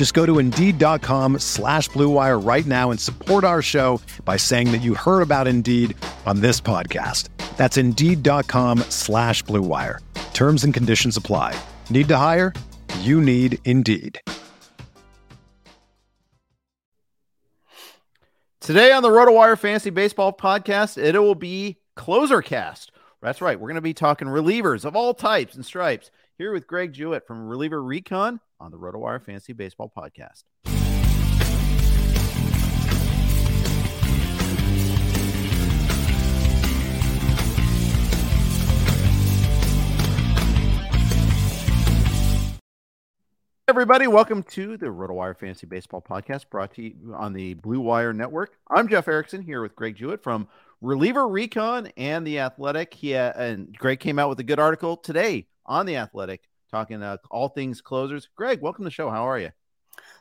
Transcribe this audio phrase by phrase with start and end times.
[0.00, 4.78] Just go to Indeed.com slash BlueWire right now and support our show by saying that
[4.78, 7.28] you heard about Indeed on this podcast.
[7.58, 9.98] That's Indeed.com slash BlueWire.
[10.32, 11.54] Terms and conditions apply.
[11.90, 12.54] Need to hire?
[13.00, 14.18] You need Indeed.
[18.60, 22.90] Today on the RotoWire Fantasy Baseball Podcast, it will be Closer Cast.
[23.20, 23.60] That's right.
[23.60, 27.26] We're going to be talking relievers of all types and stripes here with Greg Jewett
[27.26, 30.44] from Reliever Recon on the RotoWire Fantasy Baseball Podcast.
[43.66, 48.12] Everybody, welcome to the RotoWire Fantasy Baseball Podcast brought to you on the Blue Wire
[48.12, 48.58] Network.
[48.68, 50.48] I'm Jeff Erickson here with Greg Jewett from
[50.80, 52.92] Reliever Recon and The Athletic.
[52.92, 57.02] He, uh, and Greg came out with a good article today on The Athletic talking
[57.02, 58.28] uh, all things closers.
[58.36, 59.10] Greg, welcome to the show.
[59.10, 59.50] How are you?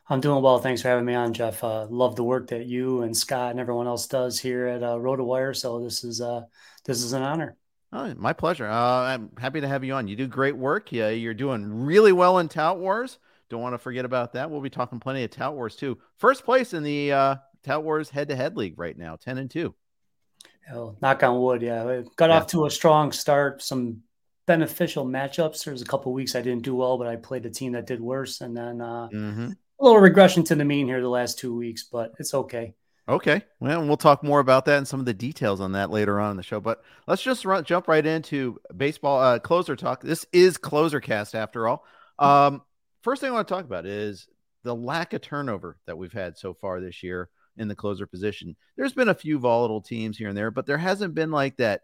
[0.10, 0.60] I'm doing well.
[0.60, 1.64] Thanks for having me on, Jeff.
[1.64, 4.96] Uh, love the work that you and Scott and everyone else does here at uh,
[4.96, 5.56] RotoWire.
[5.56, 6.42] So this is uh,
[6.86, 7.56] this is an honor.
[7.94, 8.68] Oh, my pleasure.
[8.68, 10.08] Uh, I'm happy to have you on.
[10.08, 10.92] You do great work.
[10.92, 13.20] Yeah, you're doing really well in Tout Wars.
[13.50, 14.52] Don't want to forget about that.
[14.52, 15.98] We'll be talking plenty of Tout Wars too.
[16.18, 19.74] First place in the uh, Tout Wars head-to-head league right now, ten and two.
[20.72, 21.64] Oh, knock on wood.
[21.64, 22.38] Yeah, got yeah.
[22.38, 23.64] off to a strong start.
[23.64, 24.04] Some
[24.50, 25.64] beneficial matchups.
[25.64, 27.86] There was a couple weeks I didn't do well, but I played a team that
[27.86, 29.50] did worse, and then uh, mm-hmm.
[29.52, 32.74] a little regression to the mean here the last two weeks, but it's okay.
[33.08, 36.20] Okay, well, we'll talk more about that and some of the details on that later
[36.20, 36.60] on in the show.
[36.60, 40.02] But let's just run, jump right into baseball uh, closer talk.
[40.02, 41.86] This is closer cast after all.
[42.18, 42.64] Um,
[43.04, 44.28] first thing I want to talk about is
[44.64, 48.56] the lack of turnover that we've had so far this year in the closer position.
[48.78, 51.82] There's been a few volatile teams here and there, but there hasn't been like that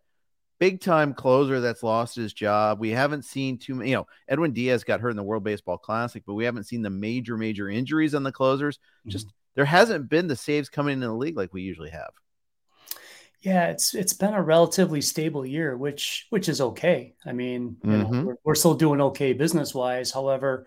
[0.60, 2.80] big time closer that's lost his job.
[2.80, 5.78] We haven't seen too many, you know, Edwin Diaz got hurt in the World Baseball
[5.78, 8.78] Classic, but we haven't seen the major, major injuries on the closers.
[8.78, 9.10] Mm-hmm.
[9.10, 12.12] Just there hasn't been the saves coming in the league like we usually have.
[13.42, 17.14] Yeah, it's it's been a relatively stable year, which which is okay.
[17.26, 18.14] I mean, mm-hmm.
[18.14, 20.12] know, we're, we're, still doing okay business wise.
[20.12, 20.66] However,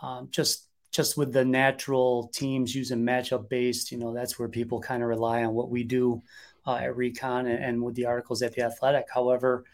[0.00, 4.80] um, just just with the natural teams using matchup based, you know, that's where people
[4.80, 6.22] kind of rely on what we do
[6.66, 9.06] uh, at Recon and, and, with the articles at the Athletic.
[9.12, 9.64] However,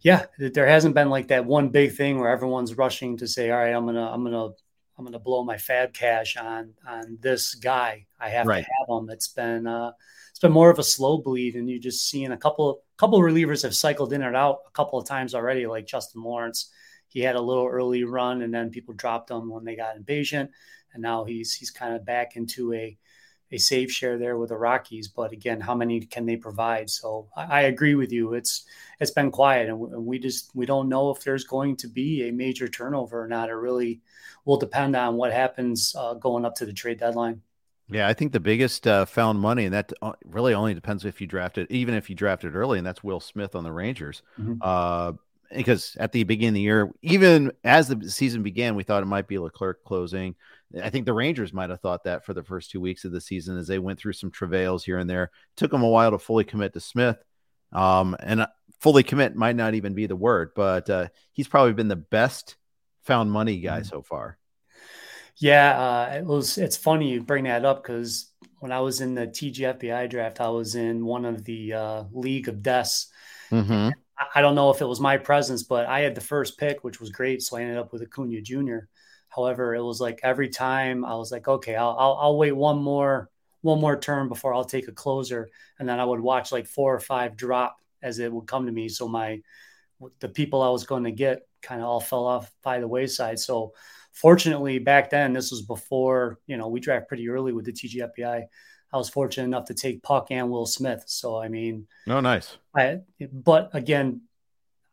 [0.00, 3.58] yeah, there hasn't been like that one big thing where everyone's rushing to say, "All
[3.58, 4.50] right, I'm gonna, I'm gonna,
[4.98, 8.06] I'm gonna blow my FAAB cash on on this guy.
[8.18, 8.64] I have right.
[8.64, 9.92] to have him." It's been uh,
[10.30, 13.62] it's been more of a slow bleed, and you just seeing a couple couple relievers
[13.62, 16.70] have cycled in and out a couple of times already, like Justin Lawrence
[17.12, 20.50] he had a little early run and then people dropped him when they got impatient
[20.94, 22.96] and now he's he's kind of back into a
[23.52, 27.28] a save share there with the Rockies but again how many can they provide so
[27.36, 28.64] I, I agree with you it's
[28.98, 32.32] it's been quiet and we just we don't know if there's going to be a
[32.32, 34.00] major turnover or not it really
[34.44, 37.42] will depend on what happens uh, going up to the trade deadline
[37.90, 41.20] yeah, I think the biggest uh, found money, and that uh, really only depends if
[41.20, 44.22] you drafted, even if you drafted early, and that's Will Smith on the Rangers.
[44.40, 44.54] Mm-hmm.
[44.62, 45.12] Uh,
[45.54, 49.06] because at the beginning of the year, even as the season began, we thought it
[49.06, 50.34] might be Leclerc closing.
[50.80, 53.20] I think the Rangers might have thought that for the first two weeks of the
[53.20, 55.24] season as they went through some travails here and there.
[55.24, 57.22] It took them a while to fully commit to Smith.
[57.72, 58.46] Um, and uh,
[58.80, 62.56] fully commit might not even be the word, but uh, he's probably been the best
[63.02, 63.88] found money guy mm-hmm.
[63.88, 64.38] so far.
[65.36, 66.58] Yeah, uh, it was.
[66.58, 70.50] It's funny you bring that up because when I was in the TGFBI draft, I
[70.50, 73.08] was in one of the uh, League of Deaths.
[73.50, 73.90] Mm-hmm.
[74.34, 77.00] I don't know if it was my presence, but I had the first pick, which
[77.00, 77.42] was great.
[77.42, 78.86] So I ended up with Acuna Jr.
[79.34, 82.82] However, it was like every time I was like, okay, I'll, I'll, I'll wait one
[82.82, 83.30] more
[83.62, 85.48] one more turn before I'll take a closer,
[85.78, 88.72] and then I would watch like four or five drop as it would come to
[88.72, 88.88] me.
[88.88, 89.40] So my
[90.18, 93.38] the people I was going to get kind of all fell off by the wayside.
[93.38, 93.72] So
[94.12, 98.44] fortunately, back then this was before you know we draft pretty early with the TGFBI.
[98.92, 101.04] I was fortunate enough to take Puck and Will Smith.
[101.06, 102.58] So I mean, oh, nice.
[102.74, 103.00] I,
[103.32, 104.22] but again,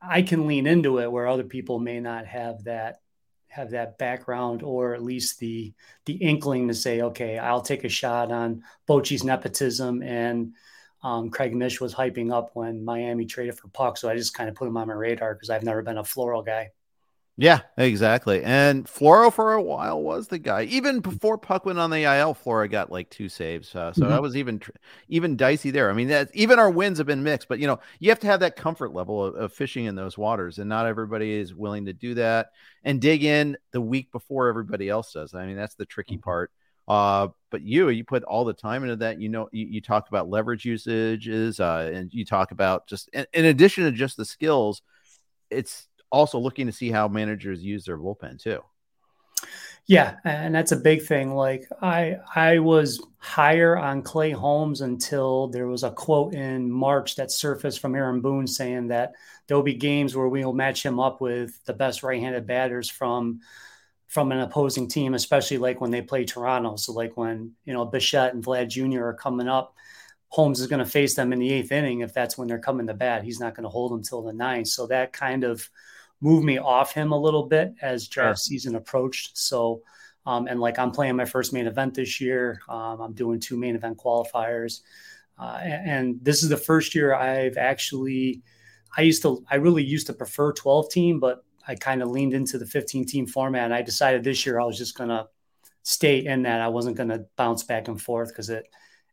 [0.01, 3.01] I can lean into it where other people may not have that
[3.49, 5.73] have that background or at least the
[6.05, 10.53] the inkling to say, okay, I'll take a shot on Bochy's nepotism and
[11.01, 14.49] um, Craig Mish was hyping up when Miami traded for Puck, so I just kind
[14.49, 16.71] of put him on my radar because I've never been a Floro guy.
[17.41, 18.43] Yeah, exactly.
[18.43, 20.63] And Floro for a while was the guy.
[20.63, 23.73] Even before Puck went on the IL, Floro got like two saves.
[23.73, 24.09] Uh, so mm-hmm.
[24.09, 24.61] that was even
[25.07, 25.89] even dicey there.
[25.89, 28.27] I mean, that even our wins have been mixed, but you know, you have to
[28.27, 31.85] have that comfort level of, of, fishing in those waters, and not everybody is willing
[31.85, 32.49] to do that
[32.83, 35.33] and dig in the week before everybody else does.
[35.33, 36.23] I mean, that's the tricky mm-hmm.
[36.23, 36.51] part.
[36.89, 39.21] Uh, but you, you put all the time into that.
[39.21, 43.25] You know, you, you talk about leverage usages, uh, and you talk about just in,
[43.31, 44.81] in addition to just the skills,
[45.49, 48.61] it's also looking to see how managers use their bullpen too.
[49.85, 51.33] Yeah, and that's a big thing.
[51.33, 57.15] Like I I was higher on Clay Holmes until there was a quote in March
[57.15, 59.13] that surfaced from Aaron Boone saying that
[59.47, 63.39] there'll be games where we will match him up with the best right-handed batters from
[64.07, 66.75] from an opposing team, especially like when they play Toronto.
[66.75, 69.05] So like when you know Bichette and Vlad Jr.
[69.05, 69.75] are coming up,
[70.27, 72.85] Holmes is going to face them in the eighth inning if that's when they're coming
[72.87, 73.23] to bat.
[73.23, 74.67] He's not going to hold them till the ninth.
[74.67, 75.67] So that kind of
[76.21, 78.43] moved me off him a little bit as draft sure.
[78.43, 79.37] season approached.
[79.37, 79.81] So,
[80.25, 82.61] um, and like I'm playing my first main event this year.
[82.67, 84.81] Um, I'm doing two main event qualifiers.
[85.37, 88.41] Uh, and, and, this is the first year I've actually,
[88.97, 92.33] I used to, I really used to prefer 12 team, but I kind of leaned
[92.33, 93.63] into the 15 team format.
[93.63, 95.27] And I decided this year I was just going to
[95.83, 96.59] stay in that.
[96.59, 98.67] I wasn't going to bounce back and forth because it,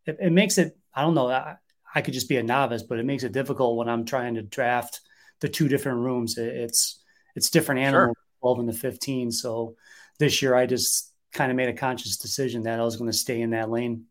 [0.04, 1.56] it, it, makes it, I don't know, I,
[1.94, 4.42] I could just be a novice, but it makes it difficult when I'm trying to
[4.42, 5.00] draft
[5.40, 6.38] the two different rooms.
[6.38, 7.02] It's
[7.34, 8.54] it's different animals, sure.
[8.54, 9.32] 12 and the 15.
[9.32, 9.76] So
[10.18, 13.16] this year I just kind of made a conscious decision that I was going to
[13.16, 14.06] stay in that lane.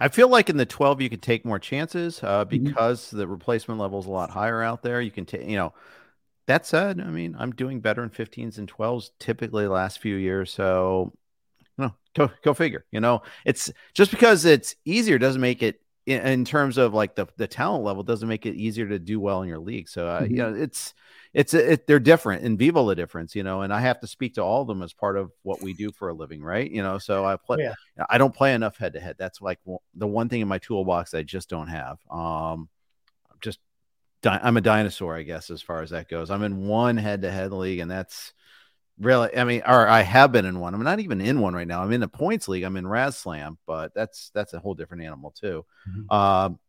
[0.00, 2.64] I feel like in the 12 you could take more chances uh, mm-hmm.
[2.64, 3.18] because mm-hmm.
[3.18, 5.00] the replacement level is a lot higher out there.
[5.00, 5.74] You can take, you know,
[6.46, 10.52] that said, I mean, I'm doing better in 15s and 12s typically last few years.
[10.52, 11.12] So,
[11.78, 12.84] you know, go, go figure.
[12.90, 17.14] You know, it's just because it's easier doesn't make it in, in, terms of like
[17.14, 19.88] the the talent level doesn't make it easier to do well in your league.
[19.88, 20.30] So uh, mm-hmm.
[20.32, 20.94] you know it's
[21.32, 24.34] it's it, they're different in vivo the difference, you know, and I have to speak
[24.34, 26.70] to all of them as part of what we do for a living, right?
[26.70, 27.58] You know, so I play.
[27.60, 27.74] Yeah.
[28.08, 29.16] I don't play enough head to head.
[29.18, 29.58] That's like
[29.94, 31.98] the one thing in my toolbox I just don't have.
[32.10, 32.68] Um,
[33.40, 33.60] just
[34.24, 36.30] I'm a dinosaur, I guess, as far as that goes.
[36.30, 38.32] I'm in one head to head league, and that's
[39.02, 40.74] Really, I mean, or I have been in one.
[40.74, 41.82] I'm not even in one right now.
[41.82, 42.62] I'm in the points league.
[42.62, 45.64] I'm in Raz Slam, but that's that's a whole different animal too.
[45.88, 46.14] Mm-hmm.
[46.14, 46.60] Um,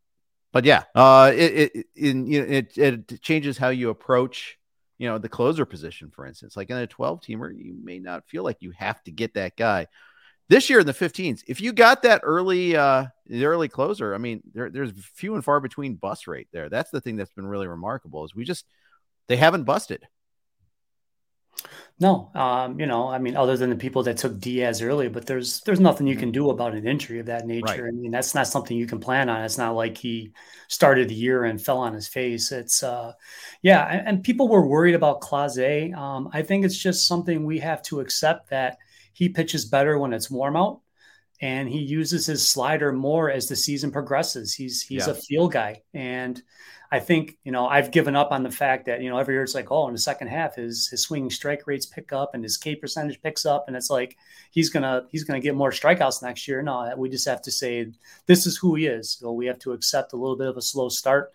[0.52, 4.58] but yeah, uh, it it, in, you know, it it changes how you approach,
[4.98, 6.56] you know, the closer position, for instance.
[6.56, 9.56] Like in a 12 teamer, you may not feel like you have to get that
[9.56, 9.86] guy.
[10.48, 14.18] This year in the 15s, if you got that early, uh, the early closer, I
[14.18, 16.68] mean, there, there's few and far between bust rate there.
[16.68, 18.66] That's the thing that's been really remarkable is we just
[19.28, 20.06] they haven't busted.
[22.00, 25.26] No, um, you know, I mean, other than the people that took Diaz early, but
[25.26, 26.46] there's there's nothing you can mm-hmm.
[26.46, 27.84] do about an injury of that nature.
[27.84, 27.88] Right.
[27.88, 29.44] I mean, that's not something you can plan on.
[29.44, 30.32] It's not like he
[30.66, 32.50] started the year and fell on his face.
[32.50, 33.12] It's uh,
[33.62, 35.96] yeah, and, and people were worried about Clase.
[35.96, 38.78] Um, I think it's just something we have to accept that
[39.12, 40.80] he pitches better when it's warm out,
[41.40, 44.54] and he uses his slider more as the season progresses.
[44.54, 45.12] He's he's yeah.
[45.12, 46.42] a feel guy, and
[46.94, 49.42] I think, you know, I've given up on the fact that, you know, every year
[49.42, 52.44] it's like, oh, in the second half, his his swinging strike rates pick up and
[52.44, 53.64] his K percentage picks up.
[53.66, 54.16] And it's like
[54.52, 56.62] he's gonna he's gonna get more strikeouts next year.
[56.62, 57.90] No, we just have to say
[58.26, 59.10] this is who he is.
[59.10, 61.32] So we have to accept a little bit of a slow start.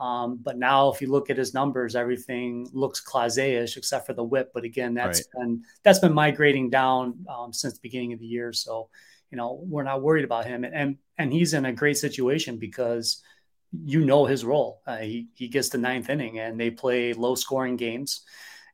[0.00, 4.24] Um, but now, if you look at his numbers, everything looks Clase-ish except for the
[4.24, 4.50] whip.
[4.52, 5.44] But again, that's right.
[5.44, 8.52] been that's been migrating down um, since the beginning of the year.
[8.52, 8.88] So,
[9.30, 13.22] you know, we're not worried about him, and and, he's in a great situation because
[13.72, 14.82] you know his role.
[14.86, 18.22] Uh, he he gets the ninth inning, and they play low scoring games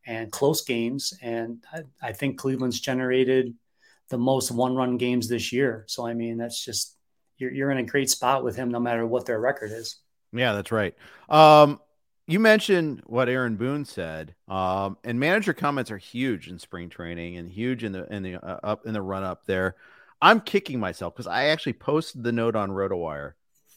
[0.07, 1.15] and close games.
[1.23, 3.55] And I, I think Cleveland's generated
[4.09, 5.85] the most one run games this year.
[5.89, 6.97] So I mean, that's just
[7.39, 9.97] you're you're in a great spot with him, no matter what their record is.
[10.33, 10.95] Yeah, that's right.
[11.29, 11.81] Um,
[12.27, 17.37] you mentioned what Aaron Boone said, um, and manager comments are huge in spring training
[17.37, 19.77] and huge in the in the uh, up in the run up there.
[20.23, 23.33] I'm kicking myself because I actually posted the note on RotoWire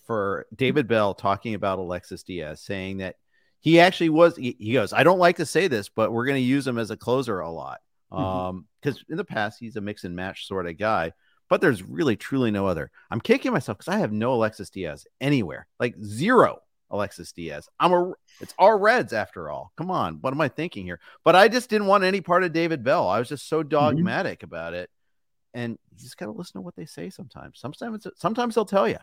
[0.05, 3.15] for David Bell talking about Alexis Diaz, saying that
[3.59, 4.37] he actually was.
[4.37, 6.77] He, he goes, I don't like to say this, but we're going to use him
[6.77, 7.79] as a closer a lot.
[8.11, 8.23] Mm-hmm.
[8.23, 11.13] Um, because in the past he's a mix and match sort of guy,
[11.49, 12.91] but there's really truly no other.
[13.09, 16.59] I'm kicking myself because I have no Alexis Diaz anywhere, like zero
[16.91, 17.67] Alexis Diaz.
[17.79, 19.71] I'm a it's our Reds after all.
[19.75, 20.99] Come on, what am I thinking here?
[21.23, 23.07] But I just didn't want any part of David Bell.
[23.07, 23.69] I was just so mm-hmm.
[23.69, 24.53] dogmatic mm-hmm.
[24.53, 24.91] about it.
[25.55, 27.59] And you just got to listen to what they say sometimes.
[27.59, 28.97] Sometimes, sometimes they'll tell you.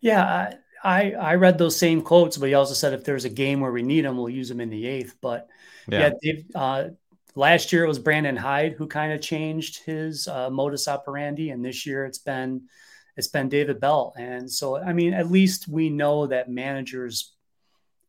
[0.00, 3.60] Yeah, I I read those same quotes, but he also said if there's a game
[3.60, 5.16] where we need them, we'll use them in the eighth.
[5.20, 5.48] But
[5.88, 6.88] yeah, yeah uh,
[7.34, 11.64] last year it was Brandon Hyde who kind of changed his uh, modus operandi, and
[11.64, 12.68] this year it's been
[13.16, 14.12] it's been David Bell.
[14.16, 17.31] And so, I mean, at least we know that managers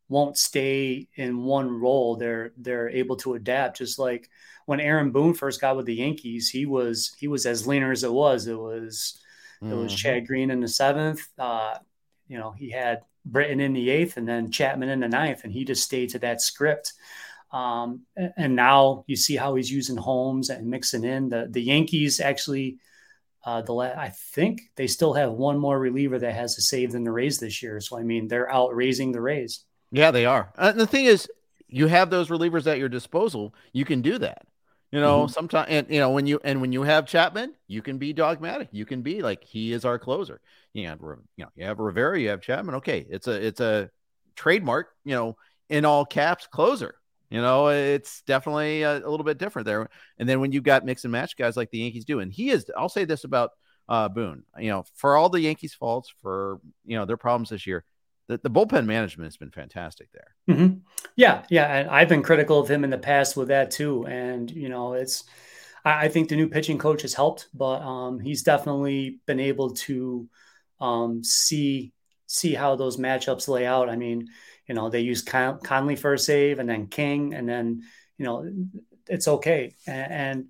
[0.10, 2.15] won't stay in one role.
[2.15, 3.77] They're they're able to adapt.
[3.77, 4.29] Just like
[4.65, 8.03] when Aaron Boone first got with the Yankees, he was he was as leaner as
[8.03, 8.48] it was.
[8.48, 9.19] It was
[9.62, 9.74] mm-hmm.
[9.74, 9.98] it was mm-hmm.
[9.98, 11.27] Chad Green in the seventh.
[11.38, 11.77] Uh,
[12.27, 15.53] you know, he had Britton in the eighth, and then Chapman in the ninth, and
[15.53, 16.93] he just stayed to that script.
[17.51, 22.19] Um, and now you see how he's using Holmes and mixing in the the Yankees
[22.19, 22.77] actually
[23.45, 26.93] uh, the la- I think they still have one more reliever that has a save
[26.93, 27.79] than the Rays this year.
[27.81, 29.65] So I mean, they're out raising the Rays.
[29.93, 30.51] Yeah, they are.
[30.57, 31.29] And the thing is,
[31.67, 33.53] you have those relievers at your disposal.
[33.73, 34.47] You can do that.
[34.91, 35.31] You know, mm-hmm.
[35.31, 38.69] sometimes, and you know, when you and when you have Chapman, you can be dogmatic.
[38.71, 40.41] You can be like he is our closer.
[40.73, 40.97] You know,
[41.35, 42.75] you know, you have Rivera, you have Chapman.
[42.75, 43.89] Okay, it's a it's a
[44.35, 44.89] trademark.
[45.05, 45.38] You know,
[45.69, 46.95] in all caps, closer.
[47.29, 49.89] You know, it's definitely a, a, little bit different there.
[50.19, 52.51] And then when you've got mix and match guys like the Yankees do, and he
[52.51, 53.51] is, I'll say this about
[53.89, 57.65] uh, Boone, you know, for all the Yankees' faults, for, you know, their problems this
[57.65, 57.85] year,
[58.27, 60.56] the, the bullpen management has been fantastic there.
[60.56, 60.77] Mm-hmm.
[61.15, 61.44] Yeah.
[61.50, 61.65] Yeah.
[61.65, 64.06] And I've been critical of him in the past with that too.
[64.08, 65.25] And, you know, it's,
[65.84, 69.72] I, I think the new pitching coach has helped, but um, he's definitely been able
[69.72, 70.30] to
[70.80, 71.94] um, see,
[72.27, 73.89] see how those matchups lay out.
[73.89, 74.27] I mean,
[74.68, 77.84] you know, they use Con- Conley for a save and then King, and then,
[78.18, 78.50] you know,
[79.10, 79.75] it's okay.
[79.86, 80.46] And, and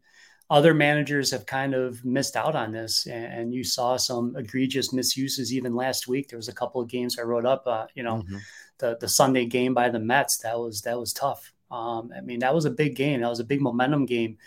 [0.50, 3.07] other managers have kind of missed out on this.
[3.07, 6.29] And, you saw some egregious misuses even last week.
[6.29, 8.38] There was a couple of games I wrote up, uh, you know, mm-hmm.
[8.77, 10.38] the, the Sunday game by the Mets.
[10.38, 11.53] That was, that was tough.
[11.71, 13.21] Um, I mean, that was a big game.
[13.21, 14.38] That was a big momentum game.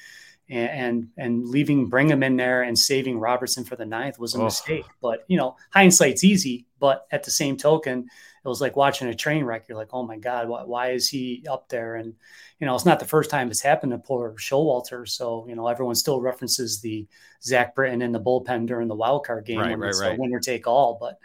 [0.49, 4.39] And, and, and leaving Brigham in there and saving Robertson for the ninth was a
[4.39, 4.45] oh.
[4.45, 4.85] mistake.
[5.03, 6.67] But you know, hindsight's easy.
[6.79, 8.09] But at the same token,
[8.47, 9.65] it was like watching a train wreck.
[9.69, 11.97] You're like, oh my God, why, why is he up there?
[11.97, 12.15] And,
[12.61, 15.09] you know, it's not the first time it's happened to poor Showalter.
[15.09, 17.09] So, you know, everyone still references the
[17.43, 20.17] Zach Britton in the bullpen during the wild card game right, when right, it's right.
[20.17, 20.97] winner take all.
[21.01, 21.19] But,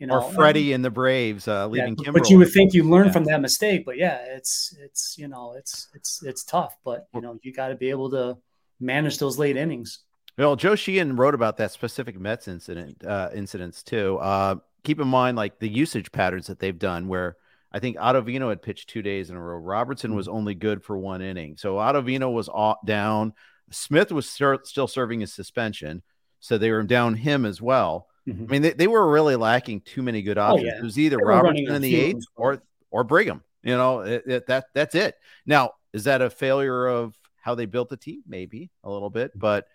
[0.00, 2.82] you know, or Freddie in the Braves uh, leaving yeah, But you would think you
[2.82, 3.12] learn yeah.
[3.12, 3.86] from that mistake.
[3.86, 6.76] But yeah, it's, it's, you know, it's, it's, it's tough.
[6.84, 8.38] But, you know, you got to be able to
[8.80, 10.00] manage those late innings.
[10.36, 14.18] Well, Joe Sheehan wrote about that specific Mets incident, uh, incidents too.
[14.18, 14.56] Uh,
[14.86, 17.36] keep in mind like the usage patterns that they've done where
[17.72, 19.58] I think Ottavino had pitched two days in a row.
[19.58, 21.56] Robertson was only good for one inning.
[21.56, 22.48] So Ottavino was
[22.86, 23.34] down.
[23.70, 26.02] Smith was still serving his suspension.
[26.38, 28.06] So they were down him as well.
[28.28, 28.44] Mm-hmm.
[28.44, 30.68] I mean, they, they were really lacking too many good options.
[30.70, 30.78] Oh, yeah.
[30.78, 33.42] It was either Robertson in the eighth or or Brigham.
[33.62, 35.16] You know, it, it, that that's it.
[35.44, 38.22] Now, is that a failure of how they built the team?
[38.26, 39.66] Maybe a little bit, but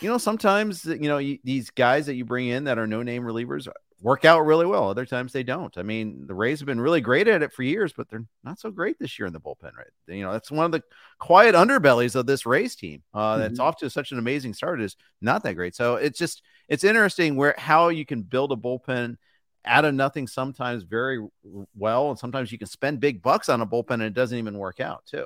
[0.00, 3.02] you know, sometimes you know you, these guys that you bring in that are no
[3.02, 3.68] name relievers
[4.00, 4.90] work out really well.
[4.90, 5.76] Other times they don't.
[5.78, 8.58] I mean, the Rays have been really great at it for years, but they're not
[8.58, 9.86] so great this year in the bullpen, right?
[10.06, 10.82] You know, that's one of the
[11.18, 13.02] quiet underbellies of this Rays team.
[13.14, 13.42] Uh, mm-hmm.
[13.42, 15.74] That's off to such an amazing start is not that great.
[15.74, 19.16] So it's just it's interesting where how you can build a bullpen
[19.64, 21.26] out of nothing sometimes very
[21.74, 24.58] well, and sometimes you can spend big bucks on a bullpen and it doesn't even
[24.58, 25.24] work out too.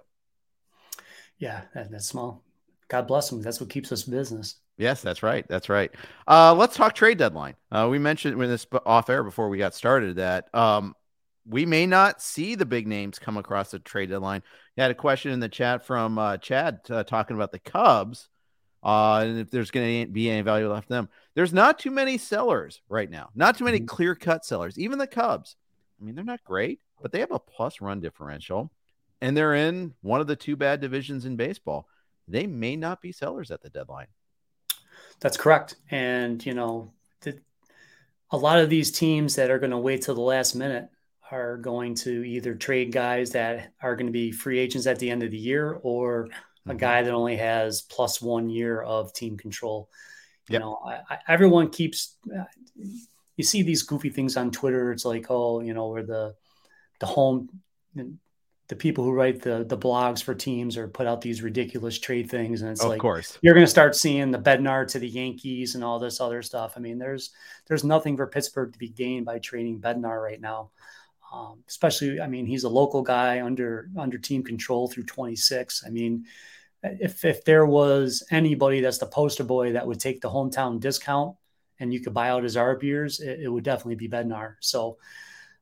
[1.39, 2.45] Yeah, that's small.
[2.89, 3.43] God bless them.
[3.43, 4.57] That's what keeps us business.
[4.81, 5.47] Yes, that's right.
[5.47, 5.91] That's right.
[6.27, 7.55] Uh, let's talk trade deadline.
[7.71, 10.95] Uh, we mentioned when this off air before we got started that um,
[11.47, 14.43] we may not see the big names come across the trade deadline.
[14.77, 18.31] You had a question in the chat from uh, Chad uh, talking about the Cubs
[18.83, 21.11] uh, and if there's going to be any value left them.
[21.35, 23.29] There's not too many sellers right now.
[23.35, 23.87] Not too many mm-hmm.
[23.87, 24.79] clear cut sellers.
[24.79, 25.57] Even the Cubs.
[26.01, 28.73] I mean, they're not great, but they have a plus run differential,
[29.21, 31.87] and they're in one of the two bad divisions in baseball.
[32.27, 34.07] They may not be sellers at the deadline.
[35.21, 35.77] That's correct.
[35.91, 37.39] And, you know, the,
[38.31, 40.89] a lot of these teams that are going to wait till the last minute
[41.31, 45.11] are going to either trade guys that are going to be free agents at the
[45.11, 46.25] end of the year or
[46.67, 46.79] a mm-hmm.
[46.79, 49.89] guy that only has plus one year of team control.
[50.49, 50.63] You yep.
[50.63, 52.17] know, I, I, everyone keeps,
[53.37, 54.91] you see these goofy things on Twitter.
[54.91, 56.35] It's like, oh, you know, where the,
[56.99, 57.49] the home,
[58.71, 62.31] the people who write the the blogs for teams or put out these ridiculous trade
[62.31, 63.37] things and it's of like course.
[63.43, 66.75] you're going to start seeing the bednar to the yankees and all this other stuff.
[66.77, 67.31] I mean there's
[67.67, 70.71] there's nothing for pittsburgh to be gained by trading bednar right now.
[71.33, 75.89] Um, especially i mean he's a local guy under under team control through 26 i
[75.89, 76.25] mean
[76.83, 81.37] if if there was anybody that's the poster boy that would take the hometown discount
[81.79, 84.57] and you could buy out his arb years it, it would definitely be bednar.
[84.59, 84.99] So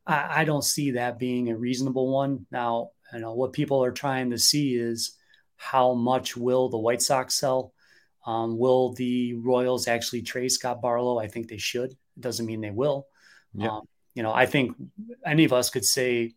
[0.07, 2.47] I, I don't see that being a reasonable one.
[2.51, 5.17] Now you know what people are trying to see is
[5.57, 7.73] how much will the White Sox sell?
[8.27, 11.19] Um, will the Royals actually trade Scott Barlow?
[11.19, 11.93] I think they should.
[11.93, 13.07] It doesn't mean they will.
[13.55, 13.69] Yeah.
[13.69, 14.77] Um, you know, I think
[15.25, 16.35] any of us could say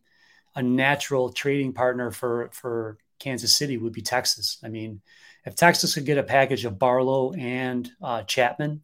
[0.56, 4.58] a natural trading partner for for Kansas City would be Texas.
[4.64, 5.02] I mean,
[5.46, 8.82] if Texas could get a package of Barlow and uh, Chapman,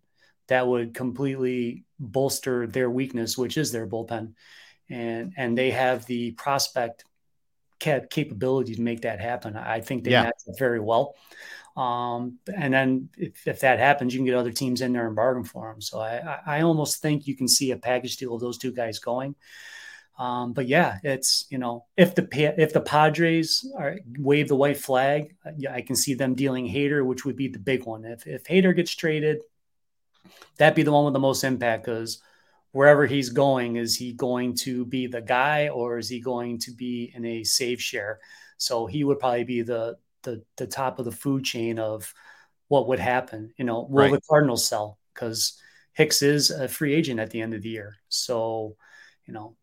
[0.48, 4.34] that would completely bolster their weakness, which is their bullpen,
[4.89, 7.06] and and they have the prospect
[7.79, 9.55] cap- capability to make that happen.
[9.55, 10.24] I think they yeah.
[10.24, 11.15] match up very well.
[11.75, 15.15] Um, and then if, if, that happens, you can get other teams in there and
[15.15, 15.79] bargain for them.
[15.79, 18.98] So I, I almost think you can see a package deal of those two guys
[18.98, 19.36] going.
[20.17, 24.77] Um, but yeah, it's you know if the if the Padres are, wave the white
[24.77, 28.03] flag, yeah, I can see them dealing Hader, which would be the big one.
[28.03, 29.41] If if Hader gets traded,
[30.57, 32.19] that'd be the one with the most impact because
[32.72, 36.72] wherever he's going, is he going to be the guy or is he going to
[36.72, 38.20] be in a save share?
[38.58, 42.14] So he would probably be the the the top of the food chain of
[42.68, 43.54] what would happen.
[43.58, 44.12] You know, will right.
[44.12, 45.60] the Cardinals sell because
[45.94, 48.76] Hicks is a free agent at the end of the year, so
[49.26, 49.56] you know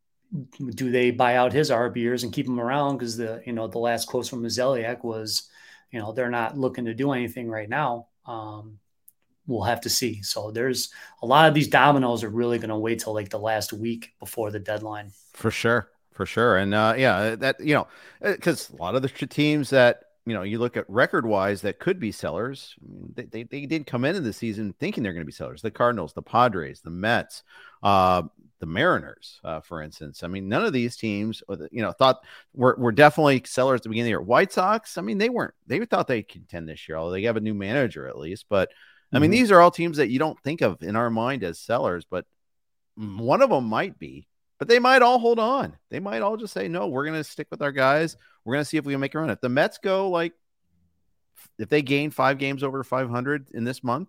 [0.74, 2.96] do they buy out his arb years and keep him around?
[2.96, 5.48] Because the you know the last quote from Mozeliak was,
[5.90, 8.08] you know, they're not looking to do anything right now.
[8.26, 8.78] Um,
[9.46, 10.22] we'll have to see.
[10.22, 10.90] So there's
[11.22, 14.12] a lot of these dominoes are really going to wait till like the last week
[14.18, 15.12] before the deadline.
[15.32, 17.86] For sure, for sure, and uh, yeah, that you know,
[18.22, 21.62] because uh, a lot of the teams that you know you look at record wise
[21.62, 22.74] that could be sellers.
[23.14, 25.62] They, they, they did come into the season thinking they're going to be sellers.
[25.62, 27.42] The Cardinals, the Padres, the Mets.
[27.82, 28.22] Uh,
[28.60, 30.22] the Mariners, uh, for instance.
[30.22, 32.24] I mean, none of these teams, you know, thought
[32.54, 34.20] were, were definitely sellers at the beginning of the year.
[34.22, 35.52] White Sox, I mean, they weren't.
[35.66, 38.46] They thought they contend this year, although they have a new manager at least.
[38.48, 38.70] But
[39.14, 39.40] I mean, mm-hmm.
[39.40, 42.24] these are all teams that you don't think of in our mind as sellers, but
[42.96, 44.26] one of them might be.
[44.58, 45.76] But they might all hold on.
[45.90, 48.16] They might all just say, "No, we're going to stick with our guys.
[48.44, 50.32] We're going to see if we can make a run." If the Mets go like,
[51.58, 54.08] if they gain five games over 500 in this month,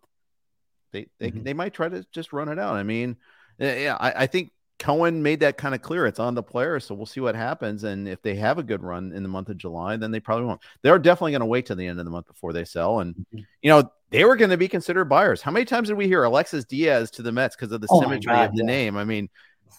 [0.91, 1.43] they they, mm-hmm.
[1.43, 2.75] they might try to just run it out.
[2.75, 3.17] I mean,
[3.57, 6.05] yeah, I, I think Cohen made that kind of clear.
[6.05, 7.83] It's on the player, so we'll see what happens.
[7.83, 10.45] And if they have a good run in the month of July, then they probably
[10.45, 10.61] won't.
[10.81, 12.99] They're definitely going to wait till the end of the month before they sell.
[12.99, 13.39] And mm-hmm.
[13.61, 15.41] you know, they were going to be considered buyers.
[15.41, 18.01] How many times did we hear Alexis Diaz to the Mets because of the oh
[18.01, 18.71] symmetry God, of the yeah.
[18.71, 18.97] name?
[18.97, 19.29] I mean,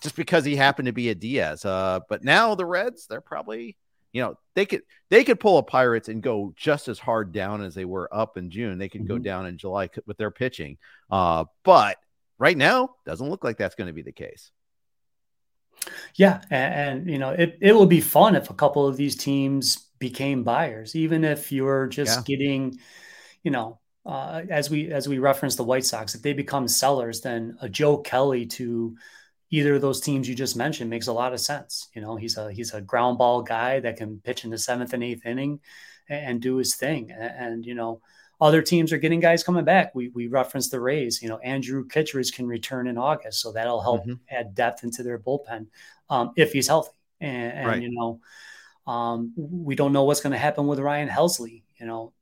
[0.02, 1.64] just because he happened to be a Diaz.
[1.64, 3.76] Uh, but now the Reds, they're probably,
[4.12, 7.62] you know, they could they could pull a Pirates and go just as hard down
[7.62, 8.78] as they were up in June.
[8.78, 9.08] They could mm-hmm.
[9.08, 10.78] go down in July with their pitching.
[11.10, 11.98] Uh, but
[12.38, 14.50] right now doesn't look like that's going to be the case.
[16.14, 19.16] Yeah, and, and, you know it it would be fun if a couple of these
[19.16, 22.36] teams became buyers, even if you're just yeah.
[22.36, 22.78] getting,
[23.42, 27.20] you know, uh, as we as we reference the White Sox, if they become sellers,
[27.20, 28.96] then a Joe Kelly to
[29.50, 31.88] either of those teams you just mentioned makes a lot of sense.
[31.94, 34.92] You know, he's a he's a ground ball guy that can pitch in the seventh
[34.92, 35.60] and eighth inning
[36.08, 38.00] and, and do his thing, and, and you know
[38.40, 39.94] other teams are getting guys coming back.
[39.94, 41.22] We we referenced the Rays.
[41.22, 44.14] You know, Andrew Kittredge can return in August, so that'll help mm-hmm.
[44.30, 45.66] add depth into their bullpen
[46.10, 46.92] um, if he's healthy.
[47.20, 47.82] And, and right.
[47.82, 48.20] you know,
[48.86, 51.62] um, we don't know what's going to happen with Ryan Helsley.
[51.80, 52.12] You know,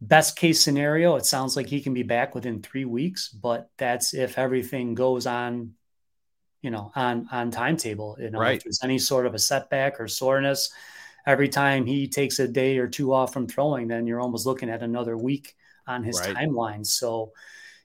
[0.00, 4.14] best case scenario, it sounds like he can be back within three weeks, but that's
[4.14, 5.74] if everything goes on,
[6.62, 8.16] you know, on on timetable.
[8.18, 8.56] You know, right.
[8.56, 10.72] if there's any sort of a setback or soreness
[11.26, 14.70] every time he takes a day or two off from throwing, then you're almost looking
[14.70, 15.54] at another week
[15.86, 16.36] on his right.
[16.36, 16.86] timeline.
[16.86, 17.32] So,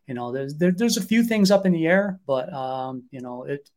[0.08, 3.22] you know, there's there, there's a few things up in the air, but um, you
[3.22, 3.70] know, it,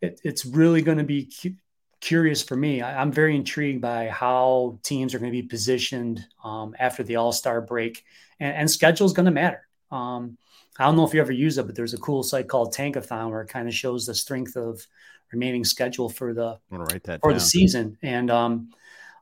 [0.00, 1.54] it it's really going to be cu-
[2.00, 2.82] curious for me.
[2.82, 7.16] I, am very intrigued by how teams are going to be positioned um, after the
[7.16, 8.04] All Star break,
[8.38, 9.66] and, and schedule is going to matter.
[9.90, 10.38] Um,
[10.78, 13.30] I don't know if you ever use it, but there's a cool site called Tankathon
[13.30, 14.86] where it kind of shows the strength of
[15.32, 16.58] remaining schedule for the
[17.20, 17.34] for down.
[17.34, 17.98] the season.
[18.02, 18.70] And um,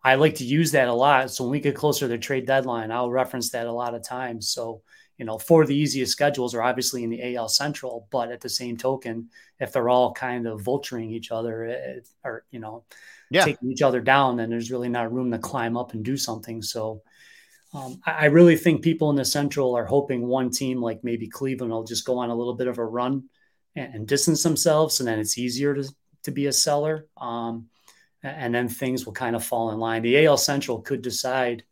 [0.02, 1.30] I like to use that a lot.
[1.30, 4.02] So when we get closer to the trade deadline, I'll reference that a lot of
[4.02, 4.48] times.
[4.48, 4.82] So
[5.18, 8.40] you know, four of the easiest schedules are obviously in the AL Central, but at
[8.40, 12.84] the same token, if they're all kind of vulturing each other it, or you know,
[13.28, 13.44] yeah.
[13.44, 16.62] taking each other down, then there's really not room to climb up and do something.
[16.62, 17.02] So.
[17.74, 21.28] Um, I, I really think people in the Central are hoping one team, like maybe
[21.28, 23.24] Cleveland, will just go on a little bit of a run
[23.78, 25.88] and, distance themselves, and then it's easier to
[26.24, 27.06] to be a seller.
[27.16, 27.68] Um,
[28.22, 30.02] and then things will kind of fall in line.
[30.02, 31.62] The AL Central could decide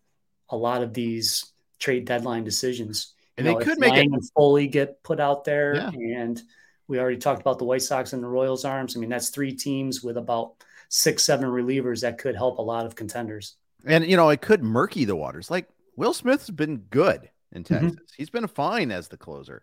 [0.48, 3.14] a lot of these trade deadline decisions.
[3.36, 5.90] And you know, they could make Lang it and Foley get put out there, yeah.
[5.90, 6.40] and
[6.88, 8.96] we already talked about the White Sox and the Royals arms.
[8.96, 10.54] I mean, that's three teams with about
[10.88, 13.56] six, seven relievers that could help a lot of contenders.
[13.84, 15.50] And you know, it could murky the waters.
[15.50, 17.74] Like Will Smith's been good in mm-hmm.
[17.74, 17.92] Texas.
[17.92, 18.14] Mm-hmm.
[18.16, 19.62] He's been fine as the closer.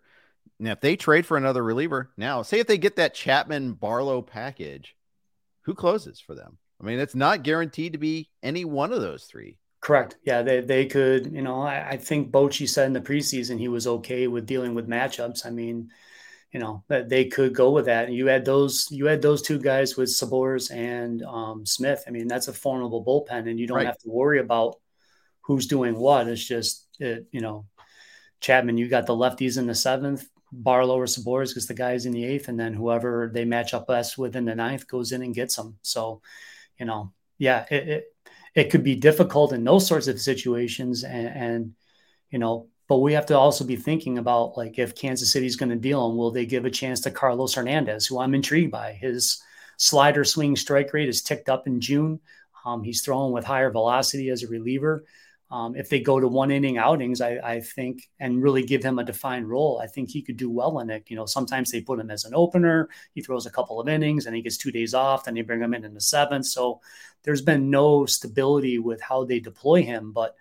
[0.58, 4.22] Now, if they trade for another reliever, now say if they get that Chapman Barlow
[4.22, 4.94] package,
[5.62, 6.58] who closes for them?
[6.80, 9.58] I mean, it's not guaranteed to be any one of those three.
[9.80, 10.16] Correct.
[10.24, 13.68] Yeah, they, they could, you know, I, I think Bochy said in the preseason he
[13.68, 15.44] was okay with dealing with matchups.
[15.44, 15.90] I mean,
[16.52, 18.06] you know, that they could go with that.
[18.06, 22.04] And you had those, you had those two guys with Sborz and um, Smith.
[22.06, 23.86] I mean, that's a formidable bullpen, and you don't right.
[23.86, 24.76] have to worry about
[25.42, 26.28] who's doing what.
[26.28, 27.66] It's just, it, you know,
[28.40, 30.26] Chapman, you got the lefties in the seventh,
[30.62, 33.86] Barlow or Sborz because the guy's in the eighth, and then whoever they match up
[33.88, 35.78] best with in the ninth goes in and gets them.
[35.82, 36.22] So,
[36.78, 38.04] you know, yeah, it, it
[38.54, 41.74] it could be difficult in those sorts of situations and, and
[42.30, 45.70] you know but we have to also be thinking about like if kansas city's going
[45.70, 48.92] to deal and will they give a chance to carlos hernandez who i'm intrigued by.
[48.92, 49.42] His
[49.76, 52.20] slider swing strike rate is ticked up in june.
[52.64, 55.04] Um, he's throwing with higher velocity as a reliever
[55.54, 58.98] um, if they go to one inning outings, I, I, think, and really give him
[58.98, 61.04] a defined role, I think he could do well in it.
[61.06, 64.26] You know, sometimes they put him as an opener, he throws a couple of innings
[64.26, 66.46] and he gets two days off, then they bring him in in the seventh.
[66.46, 66.80] So
[67.22, 70.10] there's been no stability with how they deploy him.
[70.10, 70.34] But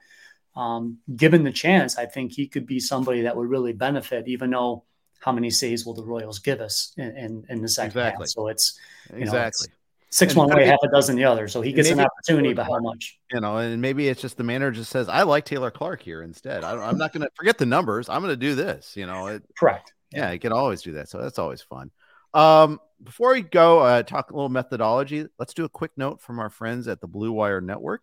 [0.56, 4.49] um, given the chance, I think he could be somebody that would really benefit, even
[4.49, 4.84] though
[5.19, 8.23] how many saves will the Royals give us in, in, in the second exactly.
[8.23, 8.30] half?
[8.30, 8.80] So it's,
[9.12, 9.39] you exactly.
[9.39, 9.67] know, it's,
[10.13, 11.47] six one way, half a dozen the other.
[11.47, 13.17] So he gets an opportunity, but how much?
[13.32, 16.21] You know, and maybe it's just the manager just says, "I like Taylor Clark here
[16.21, 16.63] instead.
[16.63, 18.10] I am not going to forget the numbers.
[18.10, 19.93] I'm going to do this." You know, it, correct.
[20.12, 21.10] Yeah, you can always do that.
[21.10, 21.89] So that's always fun.
[22.34, 25.28] Um, before we go, uh, talk a little methodology.
[25.39, 28.02] Let's do a quick note from our friends at the Blue Wire Network.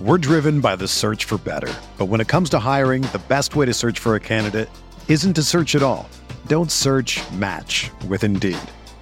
[0.00, 3.54] We're driven by the search for better, but when it comes to hiring, the best
[3.54, 4.68] way to search for a candidate
[5.06, 6.08] isn't to search at all.
[6.48, 7.20] Don't search.
[7.32, 8.58] Match with Indeed.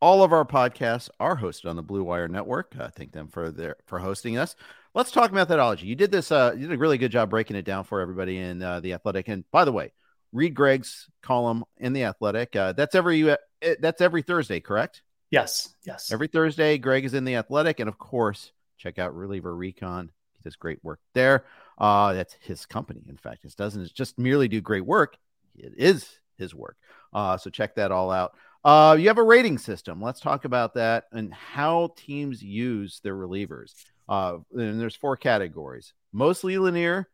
[0.00, 2.74] All of our podcasts are hosted on the Blue Wire Network.
[2.80, 4.56] I thank them for their for hosting us.
[4.94, 5.86] Let's talk methodology.
[5.86, 6.32] You did this.
[6.32, 8.94] Uh, you did a really good job breaking it down for everybody in uh, the
[8.94, 9.28] Athletic.
[9.28, 9.92] And by the way,
[10.32, 12.56] read Greg's column in the Athletic.
[12.56, 13.36] Uh, that's every uh,
[13.80, 15.02] that's every Thursday, correct?
[15.30, 15.74] Yes.
[15.84, 16.10] Yes.
[16.10, 20.10] Every Thursday, Greg is in the Athletic, and of course, check out Reliever Recon.
[20.32, 21.44] He does great work there.
[21.78, 23.02] Uh, that's his company.
[23.08, 25.16] In fact, it doesn't just merely do great work;
[25.56, 26.76] it is his work.
[27.12, 28.34] Uh, so check that all out.
[28.62, 30.02] Uh, you have a rating system.
[30.02, 33.74] Let's talk about that and how teams use their relievers.
[34.08, 37.08] Uh, and there's four categories: mostly linear,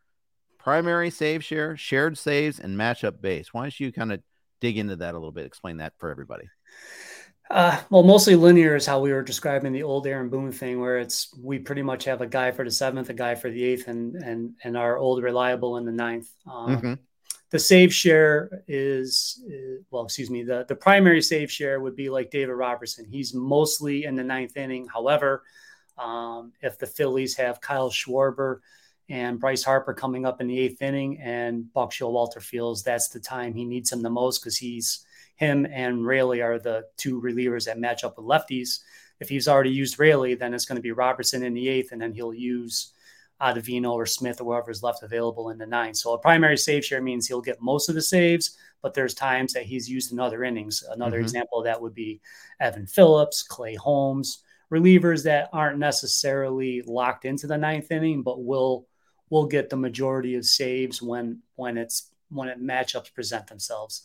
[0.59, 3.54] primary save share, shared saves, and matchup base.
[3.54, 4.20] Why don't you kind of
[4.61, 5.46] dig into that a little bit?
[5.46, 6.48] Explain that for everybody.
[7.48, 10.98] Uh, well, mostly linear is how we were describing the old Aaron Boone thing, where
[10.98, 13.87] it's we pretty much have a guy for the seventh, a guy for the eighth,
[13.87, 16.28] and and and our old reliable in the ninth.
[16.50, 16.94] Um, mm-hmm
[17.50, 19.42] the save share is,
[19.90, 23.04] well, excuse me, the, the primary save share would be like David Robertson.
[23.04, 24.87] He's mostly in the ninth inning.
[24.87, 25.44] However,
[25.96, 28.59] um, if the Phillies have Kyle Schwarber
[29.09, 33.20] and Bryce Harper coming up in the eighth inning, and Buck Showalter feels that's the
[33.20, 35.06] time he needs him the most because he's
[35.37, 38.80] him and Raley are the two relievers that match up with lefties.
[39.20, 42.00] if he's already used Raley, then it's going to be Robertson in the eighth, and
[42.00, 42.92] then he'll use
[43.40, 45.96] Ottavino or Smith or whoever is left available in the ninth.
[45.96, 49.53] So a primary save share means he'll get most of the saves, but there's times
[49.53, 50.83] that he's used in other innings.
[50.90, 51.25] Another mm-hmm.
[51.25, 52.20] example of that would be
[52.61, 58.87] Evan Phillips, Clay Holmes, relievers that aren't necessarily locked into the ninth inning, but will
[59.29, 64.03] will get the majority of saves when when it's when it matchups present themselves.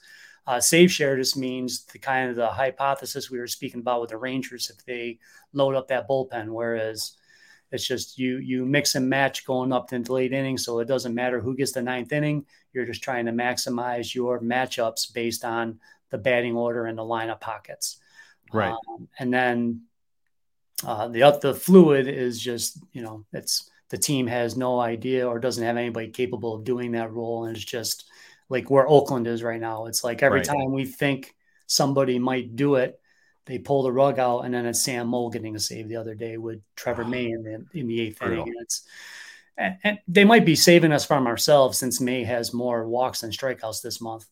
[0.47, 4.09] Uh, save share just means the kind of the hypothesis we were speaking about with
[4.09, 5.19] the Rangers if they
[5.53, 7.15] load up that bullpen, whereas
[7.71, 11.15] it's just you you mix and match going up into late innings, so it doesn't
[11.15, 12.45] matter who gets the ninth inning.
[12.73, 15.79] You're just trying to maximize your matchups based on
[16.09, 17.97] the batting order and the lineup pockets.
[18.53, 19.81] Right, um, and then
[20.85, 25.37] uh, the the fluid is just you know it's the team has no idea or
[25.37, 28.05] doesn't have anybody capable of doing that role, and it's just
[28.49, 29.85] like where Oakland is right now.
[29.85, 30.47] It's like every right.
[30.47, 31.35] time we think
[31.67, 33.00] somebody might do it,
[33.45, 36.15] they pull the rug out, and then it's Sam Moll getting a save the other
[36.15, 38.41] day with Trevor May in the in the eighth inning.
[38.41, 38.85] And it's
[39.57, 43.81] and, they might be saving us from ourselves since May has more walks than strikeouts
[43.81, 44.27] this month.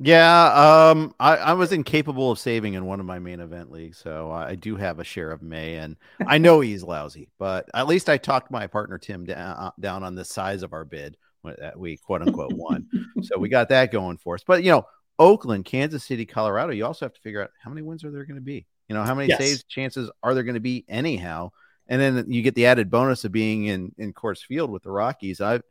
[0.00, 3.96] Yeah, um, I, I, was incapable of saving in one of my main event leagues,
[3.98, 7.86] so I do have a share of May, and I know he's lousy, but at
[7.86, 11.16] least I talked my partner Tim down, uh, down on the size of our bid
[11.44, 12.88] that we quote unquote won.
[13.22, 14.42] so we got that going for us.
[14.44, 14.86] But you know,
[15.18, 18.24] Oakland, Kansas City, Colorado, you also have to figure out how many wins are there
[18.24, 18.66] going to be.
[18.88, 19.38] You know, how many yes.
[19.38, 21.50] saves chances are there going to be anyhow?
[21.86, 24.90] And then you get the added bonus of being in in Coors Field with the
[24.90, 25.40] Rockies.
[25.40, 25.62] I've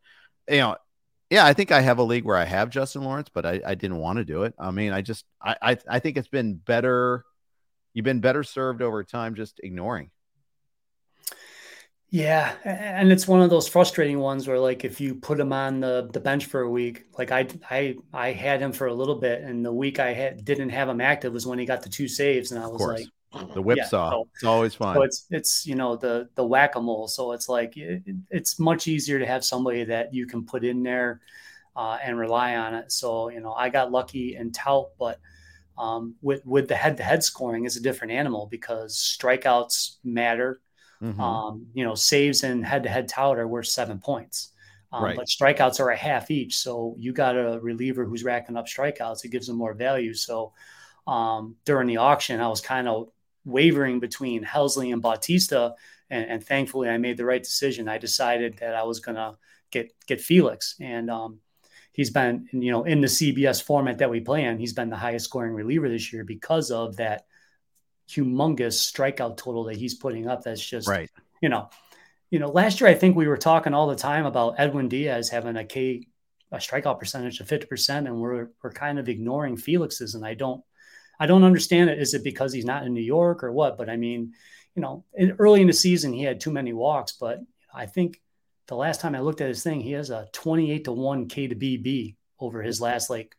[0.49, 0.77] you know,
[1.29, 3.75] yeah, I think I have a league where I have Justin Lawrence, but I, I
[3.75, 4.53] didn't want to do it.
[4.59, 7.23] I mean, I just I, I I think it's been better.
[7.93, 10.11] You've been better served over time just ignoring.
[12.13, 15.79] Yeah, and it's one of those frustrating ones where like if you put him on
[15.79, 19.15] the the bench for a week, like I I I had him for a little
[19.15, 21.89] bit, and the week I had didn't have him active was when he got the
[21.89, 23.07] two saves, and I was like,
[23.55, 24.05] the whipsaw.
[24.05, 24.95] Yeah, so, it's always fun.
[24.95, 27.07] So it's it's you know the the whack a mole.
[27.07, 30.83] So it's like it, it's much easier to have somebody that you can put in
[30.83, 31.19] there
[31.75, 32.91] uh, and rely on it.
[32.91, 35.19] So you know I got lucky and tout, but
[35.79, 40.61] um, with with the head to head scoring is a different animal because strikeouts matter.
[41.03, 41.19] Mm-hmm.
[41.19, 44.49] Um, you know, saves and head to head tout are worth seven points.
[44.93, 45.15] Um, right.
[45.15, 46.57] But strikeouts are a half each.
[46.57, 49.25] So you got a reliever who's racking up strikeouts.
[49.25, 50.13] It gives them more value.
[50.13, 50.53] So
[51.07, 53.09] um, during the auction, I was kind of
[53.43, 55.73] wavering between Helsley and Bautista.
[56.09, 57.89] And, and, thankfully, I made the right decision.
[57.89, 59.35] I decided that I was going to
[59.71, 60.75] get get Felix.
[60.79, 61.39] And um,
[61.91, 64.95] he's been, you know, in the CBS format that we play in, he's been the
[64.95, 67.25] highest scoring reliever this year because of that
[68.09, 70.43] humongous strikeout total that he's putting up.
[70.43, 71.09] That's just right.
[71.41, 71.69] You know,
[72.29, 75.29] you know, last year I think we were talking all the time about Edwin Diaz
[75.29, 76.07] having a K
[76.51, 80.15] a strikeout percentage of 50%, and we're we're kind of ignoring Felix's.
[80.15, 80.63] And I don't
[81.19, 81.99] I don't understand it.
[81.99, 83.77] Is it because he's not in New York or what?
[83.77, 84.33] But I mean,
[84.75, 87.39] you know, in, early in the season he had too many walks, but
[87.73, 88.21] I think
[88.67, 91.47] the last time I looked at his thing, he has a 28 to 1 K
[91.47, 93.35] to BB over his last like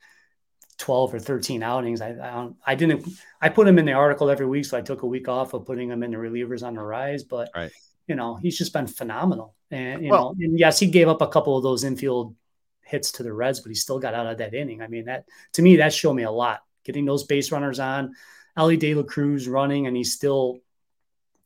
[0.85, 2.03] 12 or 13 outings.
[2.03, 3.09] I, I, I didn't,
[3.41, 4.67] I put him in the article every week.
[4.67, 7.25] So I took a week off of putting him in the relievers on the rise,
[7.25, 7.73] but right.
[8.07, 9.55] you know, he's just been phenomenal.
[9.71, 12.37] And, you well, know, and yes, he gave up a couple of those infield
[12.83, 14.83] hits to the Reds, but he still got out of that inning.
[14.83, 18.13] I mean, that to me, that showed me a lot getting those base runners on.
[18.55, 20.59] Elly De La Cruz running, and he still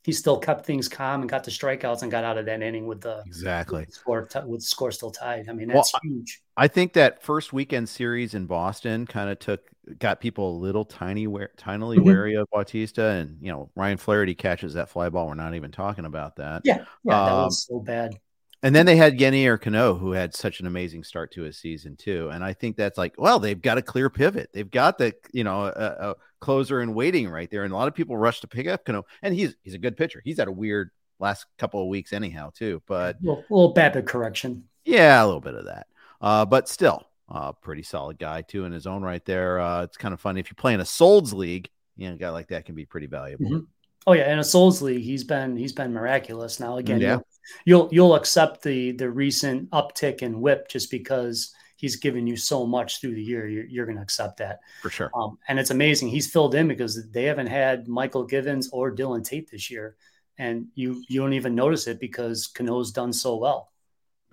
[0.09, 2.87] he still kept things calm and got the strikeouts and got out of that inning
[2.87, 5.51] with the exactly with score with score still tied.
[5.51, 6.40] I mean, that's well, huge.
[6.57, 9.68] I think that first weekend series in Boston kind of took
[9.99, 12.05] got people a little tiny where tinily mm-hmm.
[12.05, 15.27] wary of Bautista, and you know Ryan Flaherty catches that fly ball.
[15.27, 16.62] We're not even talking about that.
[16.64, 18.18] Yeah, yeah, um, that was so bad.
[18.62, 21.97] And then they had Yennier Cano, who had such an amazing start to his season
[21.97, 22.29] too.
[22.31, 24.51] And I think that's like, well, they've got a clear pivot.
[24.53, 27.62] They've got the, you know, a, a closer in waiting right there.
[27.62, 29.97] And a lot of people rush to pick up Cano, and he's he's a good
[29.97, 30.21] pitcher.
[30.25, 30.90] He's had a weird
[31.21, 32.83] last couple of weeks anyhow too.
[32.87, 34.64] But a little, little bad correction.
[34.85, 35.87] Yeah, a little bit of that.
[36.21, 39.61] Uh, but still, uh, pretty solid guy too in his own right there.
[39.61, 42.18] Uh, it's kind of funny if you play in a Solds league, you know, a
[42.18, 43.47] guy like that can be pretty valuable.
[43.47, 43.64] Mm-hmm.
[44.09, 46.59] Oh yeah, in a Solds league, he's been he's been miraculous.
[46.59, 47.18] Now again, yeah.
[47.66, 52.66] you'll, you'll accept the the recent uptick in WHIP just because he's given you so
[52.66, 55.11] much through the year, you're, you're going to accept that for sure.
[55.14, 56.09] Um, and it's amazing.
[56.09, 59.97] He's filled in because they haven't had Mychal Givens or Dylan Tate this year.
[60.38, 63.73] And you, you don't even notice it because Cano's done so well.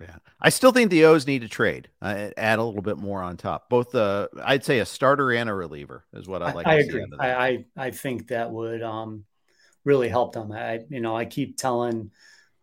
[0.00, 3.22] Yeah, I still think the O's need to trade, uh, add a little bit more
[3.22, 3.70] on top.
[3.70, 6.66] Both the, uh, I'd say a starter and a reliever is what I'd like.
[6.66, 7.06] I, I agree.
[7.18, 9.24] I, I, I think that would um,
[9.86, 10.52] really helped them.
[10.52, 12.10] I, you know, I keep telling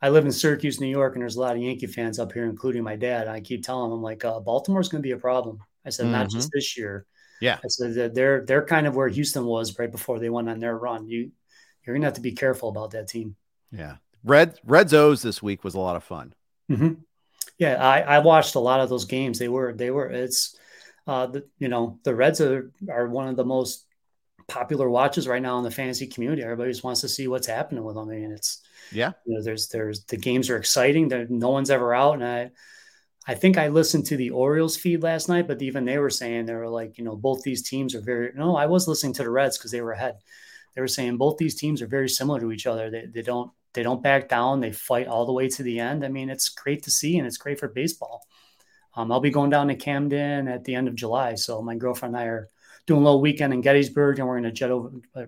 [0.01, 2.43] I live in Syracuse, New York, and there's a lot of Yankee fans up here,
[2.43, 3.29] including my dad.
[3.29, 5.59] I keep telling them, I'm like, uh, Baltimore's going to be a problem.
[5.85, 6.11] I said, mm-hmm.
[6.11, 7.05] not just this year.
[7.39, 7.57] Yeah.
[7.63, 10.77] I said they're they're kind of where Houston was right before they went on their
[10.77, 11.07] run.
[11.07, 11.31] You
[11.83, 13.35] you're gonna have to be careful about that team.
[13.69, 16.33] Yeah, Red Reds O's this week was a lot of fun.
[16.71, 16.93] Mm-hmm.
[17.57, 19.39] Yeah, I, I watched a lot of those games.
[19.39, 20.57] They were they were it's
[21.05, 23.85] uh the, you know the Reds are are one of the most
[24.47, 26.43] popular watches right now in the fantasy community.
[26.43, 28.09] Everybody just wants to see what's happening with them.
[28.09, 31.07] I mean, it's yeah, you know, there's there's the games are exciting.
[31.07, 32.51] There, no one's ever out, and I
[33.25, 36.45] I think I listened to the Orioles feed last night, but even they were saying
[36.45, 38.31] they were like, you know, both these teams are very.
[38.35, 40.17] No, I was listening to the Reds because they were ahead.
[40.75, 42.89] They were saying both these teams are very similar to each other.
[42.89, 44.59] They they don't they don't back down.
[44.59, 46.03] They fight all the way to the end.
[46.03, 48.27] I mean, it's great to see, and it's great for baseball.
[48.95, 52.15] Um, I'll be going down to Camden at the end of July, so my girlfriend
[52.15, 52.49] and I are
[52.85, 55.25] doing a little weekend in Gettysburg, and we're going to jet over, uh,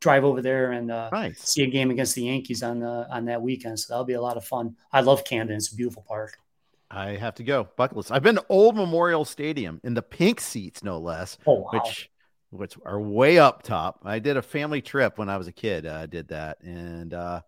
[0.00, 1.40] drive over there and uh, nice.
[1.40, 3.78] see a game against the Yankees on the on that weekend.
[3.80, 4.76] So that'll be a lot of fun.
[4.92, 6.38] I love Camden; it's a beautiful park.
[6.90, 7.68] I have to go.
[7.76, 8.12] Bucket list.
[8.12, 11.38] I've been to Old Memorial Stadium in the pink seats, no less.
[11.46, 11.70] Oh, wow.
[11.72, 12.10] Which
[12.50, 14.00] which are way up top.
[14.04, 15.86] I did a family trip when I was a kid.
[15.86, 17.40] I uh, did that, and uh,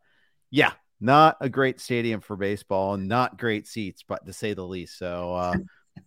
[0.50, 4.98] yeah, not a great stadium for baseball, not great seats, but to say the least.
[4.98, 5.54] So uh,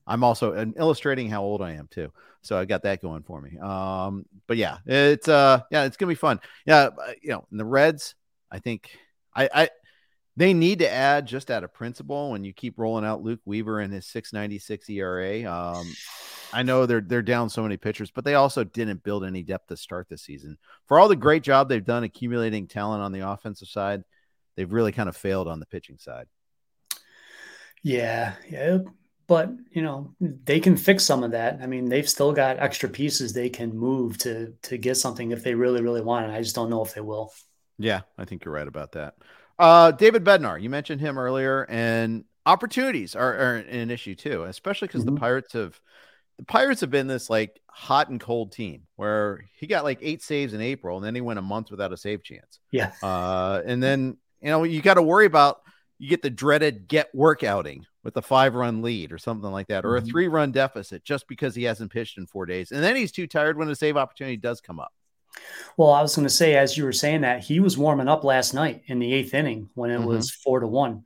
[0.08, 2.12] I'm also illustrating how old I am too.
[2.42, 3.58] So I got that going for me.
[3.58, 6.40] Um, but yeah, it's uh, yeah, it's gonna be fun.
[6.66, 6.90] Yeah,
[7.22, 8.16] you know, the Reds,
[8.52, 8.92] I think
[9.36, 9.70] I, I
[10.38, 13.82] they need to add just out of principle when you keep rolling out Luke Weaver
[13.82, 15.44] and his 696 ERA.
[15.44, 15.86] Um,
[16.54, 19.68] I know they're they're down so many pitchers, but they also didn't build any depth
[19.68, 20.58] to start the season.
[20.88, 24.04] For all the great job they've done accumulating talent on the offensive side,
[24.56, 26.28] they've really kind of failed on the pitching side.
[27.84, 28.80] Yeah, yeah,
[29.30, 31.60] but you know they can fix some of that.
[31.62, 35.44] I mean, they've still got extra pieces they can move to to get something if
[35.44, 36.34] they really really want it.
[36.34, 37.32] I just don't know if they will.
[37.78, 39.14] Yeah, I think you're right about that.
[39.58, 44.88] Uh, David Bednar, you mentioned him earlier, and opportunities are, are an issue too, especially
[44.88, 45.14] because mm-hmm.
[45.14, 45.80] the Pirates have
[46.38, 50.24] the Pirates have been this like hot and cold team where he got like eight
[50.24, 52.60] saves in April and then he went a month without a save chance.
[52.72, 52.94] Yeah.
[53.04, 55.62] Uh, and then you know you got to worry about
[56.00, 59.68] you get the dreaded get work outing with a five run lead or something like
[59.68, 60.08] that, or mm-hmm.
[60.08, 63.12] a three run deficit just because he hasn't pitched in four days, and then he's
[63.12, 64.94] too tired when a save opportunity does come up.
[65.78, 68.24] Well, I was going to say, as you were saying that, he was warming up
[68.24, 70.08] last night in the eighth inning when it mm-hmm.
[70.08, 71.04] was four to one.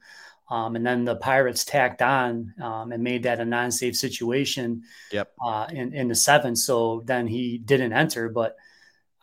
[0.50, 4.84] Um, and then the Pirates tacked on um, and made that a non-safe situation.
[5.12, 5.32] Yep.
[5.44, 8.30] Uh, in in the seventh, so then he didn't enter.
[8.30, 8.56] But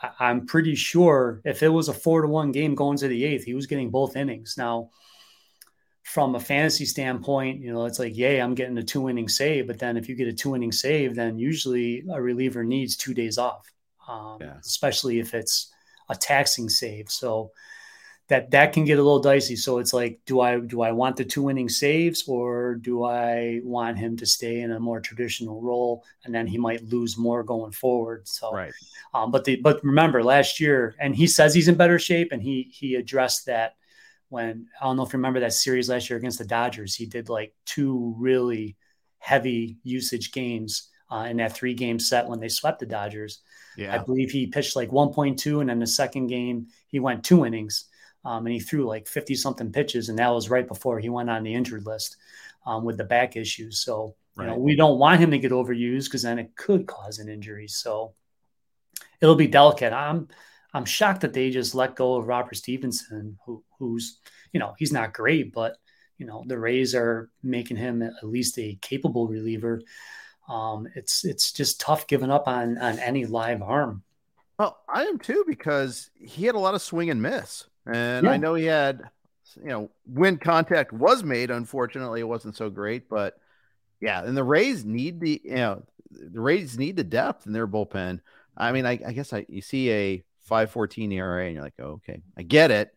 [0.00, 3.24] I, am pretty sure if it was a four to one game going to the
[3.24, 4.54] eighth, he was getting both innings.
[4.56, 4.90] Now,
[6.12, 9.66] from a fantasy standpoint, you know, it's like, yay, I'm getting a two inning save.
[9.66, 13.14] But then if you get a two inning save, then usually a reliever needs two
[13.14, 13.70] days off
[14.10, 14.56] um, yeah.
[14.60, 15.72] especially if it's
[16.08, 17.10] a taxing save.
[17.10, 17.52] So
[18.28, 19.56] that that can get a little dicey.
[19.56, 23.60] So it's like, do I do I want the two winning saves or do I
[23.64, 27.42] want him to stay in a more traditional role and then he might lose more
[27.42, 28.28] going forward?
[28.28, 28.72] So, right.
[29.14, 32.42] Um, but the but remember last year, and he says he's in better shape, and
[32.42, 33.76] he he addressed that
[34.30, 36.94] when I don't know if you remember that series last year against the Dodgers.
[36.94, 38.76] He did like two really
[39.18, 43.40] heavy usage games uh, in that three game set when they swept the Dodgers.
[43.76, 43.94] Yeah.
[43.94, 47.86] I believe he pitched like 1.2, and then the second game he went two innings,
[48.24, 51.28] um, and he threw like 50 something pitches, and that was right before he went
[51.28, 52.16] on the injured list
[52.66, 53.80] um, with the back issues.
[53.80, 54.44] So right.
[54.44, 57.28] you know we don't want him to get overused because then it could cause an
[57.28, 57.66] injury.
[57.66, 58.14] So
[59.20, 59.92] it'll be delicate.
[59.92, 60.28] I'm
[60.72, 64.18] I'm shocked that they just let go of Robert Stephenson, who, who's
[64.52, 65.76] you know he's not great, but
[66.18, 69.82] you know the Rays are making him at least a capable reliever
[70.50, 74.02] um, it's it's just tough giving up on on any live arm.
[74.58, 78.32] Well, I am too because he had a lot of swing and miss, and yeah.
[78.32, 79.00] I know he had,
[79.56, 81.50] you know, when contact was made.
[81.52, 83.38] Unfortunately, it wasn't so great, but
[84.00, 87.68] yeah, and the Rays need the you know the Rays need the depth in their
[87.68, 88.20] bullpen.
[88.56, 91.78] I mean, I, I guess I you see a five fourteen ERA and you're like,
[91.78, 92.94] oh, okay, I get it,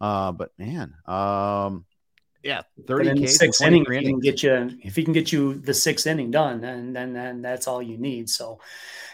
[0.00, 1.84] uh, but man, um,
[2.42, 5.74] yeah, thirty K six inning he can get you if he can get you the
[5.74, 8.28] sixth inning done, and then then that's all you need.
[8.28, 8.58] So,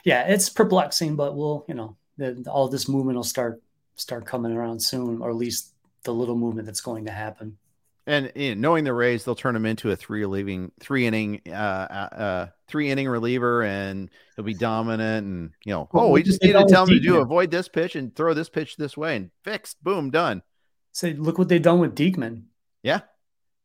[0.05, 3.61] yeah, it's perplexing, but we'll you know the, all this movement will start
[3.97, 5.75] start coming around soon, or at least
[6.05, 7.59] the little movement that's going to happen.
[8.11, 11.43] And you know, knowing the Rays, they'll turn him into a three relieving three inning
[11.47, 15.27] uh, uh, uh, three inning reliever, and he'll be dominant.
[15.29, 17.69] And you know, well, oh, we just need to tell him to do avoid this
[17.69, 19.81] pitch and throw this pitch this way, and fixed.
[19.85, 20.43] Boom, done.
[20.91, 22.47] Say, look what they've done with Diekman.
[22.83, 23.03] Yeah,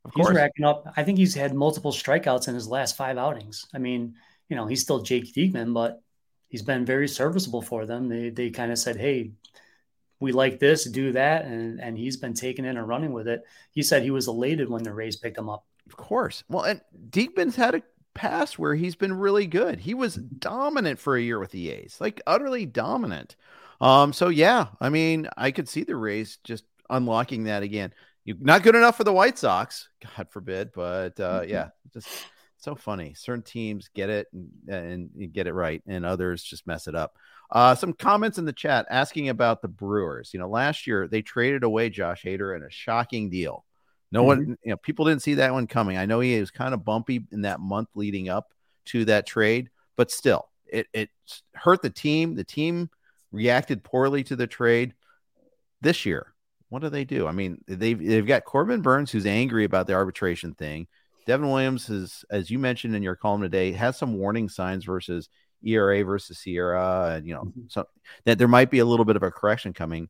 [0.03, 0.35] of he's course.
[0.35, 0.93] racking up.
[0.95, 3.65] I think he's had multiple strikeouts in his last five outings.
[3.73, 4.13] I mean,
[4.47, 6.03] you know, he's still Jake Diekman, but
[6.49, 8.09] he's been very serviceable for them.
[8.09, 9.31] They they kind of said, "Hey,
[10.19, 13.43] we like this, do that," and and he's been taking in and running with it.
[13.71, 15.65] He said he was elated when the Rays picked him up.
[15.87, 16.43] Of course.
[16.49, 19.79] Well, and Diekman's had a past where he's been really good.
[19.79, 23.35] He was dominant for a year with the A's, like utterly dominant.
[23.81, 27.93] Um, so yeah, I mean, I could see the Rays just unlocking that again.
[28.23, 31.51] You not good enough for the White Sox, God forbid, but uh, mm-hmm.
[31.51, 32.07] yeah, just
[32.57, 33.13] so funny.
[33.15, 34.27] Certain teams get it
[34.67, 37.17] and, and get it right, and others just mess it up.
[37.51, 40.31] Uh, some comments in the chat asking about the Brewers.
[40.33, 43.65] You know, last year they traded away Josh Hader in a shocking deal.
[44.11, 44.27] No mm-hmm.
[44.27, 45.97] one, you know, people didn't see that one coming.
[45.97, 48.53] I know he was kind of bumpy in that month leading up
[48.85, 51.09] to that trade, but still, it it
[51.53, 52.35] hurt the team.
[52.35, 52.89] The team
[53.31, 54.93] reacted poorly to the trade.
[55.81, 56.33] This year,
[56.69, 57.27] what do they do?
[57.27, 60.87] I mean, they've they've got Corbin Burnes who's angry about the arbitration thing.
[61.25, 65.29] Devin Williams is, as you mentioned in your column today, has some warning signs versus
[65.63, 67.61] ERA versus SIERA, and you know, mm-hmm.
[67.67, 67.85] so
[68.25, 70.09] that there might be a little bit of a correction coming.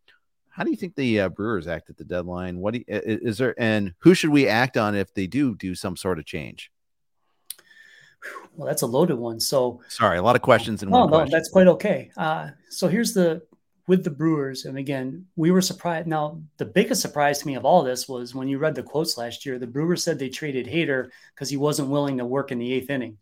[0.49, 2.59] How do you think the uh, Brewers act at the deadline?
[2.59, 5.75] What do you, is there, and who should we act on if they do do
[5.75, 6.71] some sort of change?
[8.55, 9.39] Well, that's a loaded one.
[9.39, 11.09] So sorry, a lot of questions in no, one.
[11.09, 11.31] No, question.
[11.31, 12.11] that's quite okay.
[12.17, 13.41] Uh, so here's the
[13.87, 16.07] with the Brewers, and again, we were surprised.
[16.07, 19.17] Now, the biggest surprise to me of all this was when you read the quotes
[19.17, 19.59] last year.
[19.59, 22.89] The Brewers said they traded Hader because he wasn't willing to work in the eighth
[22.89, 23.17] inning.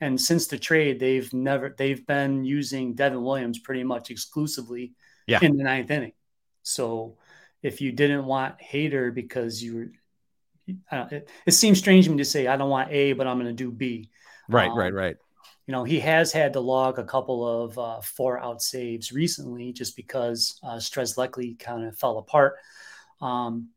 [0.00, 4.92] And since the trade, they've never they've been using Devin Williams pretty much exclusively
[5.26, 5.38] yeah.
[5.40, 6.12] in the ninth inning.
[6.62, 7.16] So
[7.62, 12.18] if you didn't want Hader because you were, uh, it, it, seems strange to me
[12.18, 14.10] to say I don't want A, but I'm going to do B.
[14.48, 15.16] Right, um, right, right.
[15.66, 19.72] You know, he has had to log a couple of uh, four out saves recently
[19.72, 22.56] just because uh, Strzelecki kind of fell apart.
[23.20, 23.70] Um,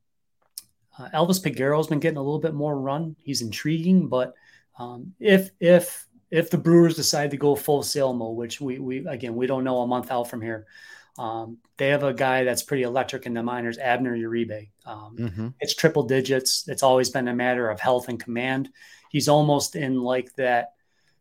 [0.99, 3.15] uh, Elvis Peguero has been getting a little bit more run.
[3.19, 4.33] He's intriguing, but
[4.79, 9.05] um, if if if the Brewers decide to go full sale mode, which we we
[9.07, 10.65] again we don't know a month out from here,
[11.17, 14.69] um, they have a guy that's pretty electric in the minors, Abner Uribe.
[14.85, 15.47] Um, mm-hmm.
[15.59, 16.67] It's triple digits.
[16.67, 18.69] It's always been a matter of health and command.
[19.09, 20.73] He's almost in like that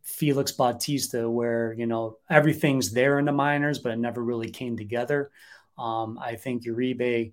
[0.06, 4.76] Felix Bautista, where you know everything's there in the minors, but it never really came
[4.76, 5.30] together.
[5.76, 7.32] Um, I think Uribe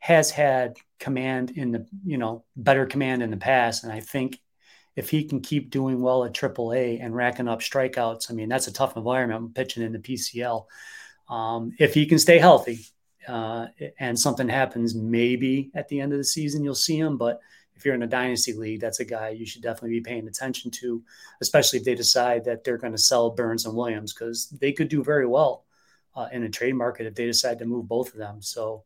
[0.00, 4.40] has had command in the you know better command in the past, and I think
[4.96, 8.66] if he can keep doing well at AAA and racking up strikeouts, I mean that's
[8.66, 10.66] a tough environment pitching in the PCL.
[11.28, 12.86] Um, if he can stay healthy
[13.28, 13.68] uh,
[14.00, 17.16] and something happens, maybe at the end of the season you'll see him.
[17.18, 17.40] But
[17.80, 20.70] if you're in a dynasty league, that's a guy you should definitely be paying attention
[20.70, 21.02] to,
[21.40, 24.88] especially if they decide that they're going to sell Burnes and Williams because they could
[24.88, 25.64] do very well
[26.14, 28.42] uh, in a trade market if they decide to move both of them.
[28.42, 28.84] So.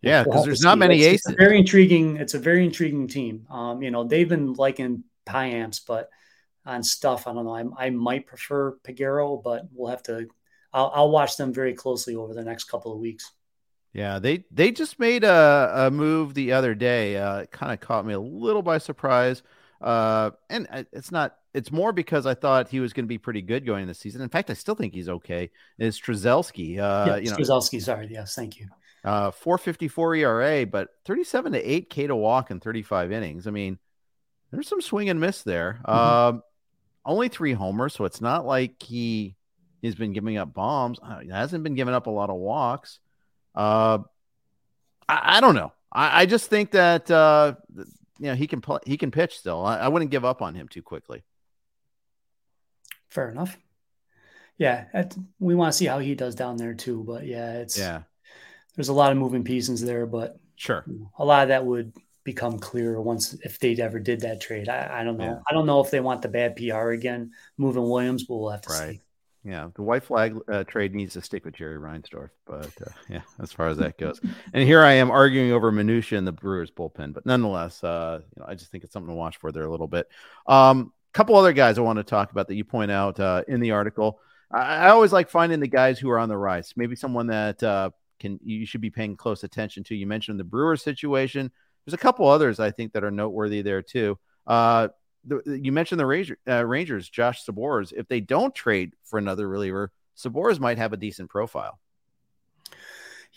[0.00, 1.26] Yeah, because we'll there's not many it's, aces.
[1.28, 2.16] It's very intriguing.
[2.16, 3.46] It's a very intriguing team.
[3.48, 6.10] Um, you know, they've been liking Payamps, but
[6.66, 7.54] on stuff, I don't know.
[7.54, 10.26] I, I might prefer Peguero, but we'll have to
[10.72, 13.30] I'll, I'll watch them very closely over the next couple of weeks.
[13.92, 17.16] Yeah, they they just made a, a move the other day.
[17.16, 19.42] Uh, it kind of caught me a little by surprise.
[19.80, 21.36] Uh, and it's not.
[21.52, 24.22] It's more because I thought he was going to be pretty good going the season.
[24.22, 25.50] In fact, I still think he's okay.
[25.78, 26.78] Is Strzelecki?
[26.78, 27.60] Uh, yeah, you know.
[27.60, 28.68] Sorry, yes, thank you.
[29.04, 33.46] Uh, 454 ERA, but 37 to 8 K to walk in 35 innings.
[33.46, 33.78] I mean,
[34.52, 35.80] there's some swing and miss there.
[35.84, 36.38] Mm-hmm.
[36.38, 36.40] Uh,
[37.04, 39.34] only three homers, so it's not like he
[39.82, 40.98] He's been giving up bombs.
[41.02, 43.00] Uh, he hasn't been giving up a lot of walks.
[43.54, 43.98] Uh,
[45.08, 45.72] I, I don't know.
[45.92, 47.86] I, I, just think that uh, you
[48.18, 48.78] know he can play.
[48.86, 49.64] He can pitch still.
[49.64, 51.22] I, I wouldn't give up on him too quickly.
[53.08, 53.58] Fair enough.
[54.56, 54.84] Yeah,
[55.38, 57.04] we want to see how he does down there too.
[57.06, 58.02] But yeah, it's yeah.
[58.74, 60.84] There's a lot of moving pieces there, but sure,
[61.18, 61.92] a lot of that would
[62.24, 64.68] become clear once if they ever did that trade.
[64.68, 65.24] I, I don't know.
[65.24, 65.38] Yeah.
[65.48, 68.62] I don't know if they want the bad PR again, moving Williams, but we'll have
[68.62, 68.90] to right.
[68.92, 69.00] see.
[69.44, 73.22] Yeah, the white flag uh, trade needs to stick with Jerry Reinsdorf, but uh, yeah,
[73.40, 74.20] as far as that goes.
[74.52, 78.40] and here I am arguing over minutia in the Brewers bullpen, but nonetheless, uh, you
[78.40, 80.08] know, I just think it's something to watch for there a little bit.
[80.46, 83.60] Um, couple other guys I want to talk about that you point out uh, in
[83.60, 84.20] the article.
[84.50, 86.72] I, I, always like finding the guys who are on the rise.
[86.76, 89.94] Maybe someone that uh, can you should be paying close attention to.
[89.94, 91.50] You mentioned the Brewers situation.
[91.84, 94.18] There's a couple others I think that are noteworthy there too.
[95.24, 97.92] The, you mentioned the Ranger, uh, Rangers, Josh Sborz.
[97.96, 101.78] If they don't trade for another reliever, Sborz might have a decent profile.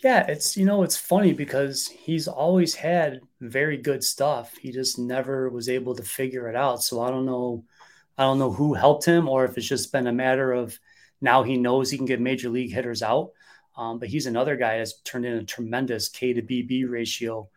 [0.02, 4.54] Yeah, it's you know it's funny because he's always had very good stuff.
[4.56, 6.82] He just never was able to figure it out.
[6.82, 7.64] So I don't know,
[8.18, 10.78] I don't know who helped him or if it's just been a matter of
[11.22, 13.30] now he knows he can get major league hitters out.
[13.76, 17.48] Um, but he's another guy that's turned in a tremendous K to BB ratio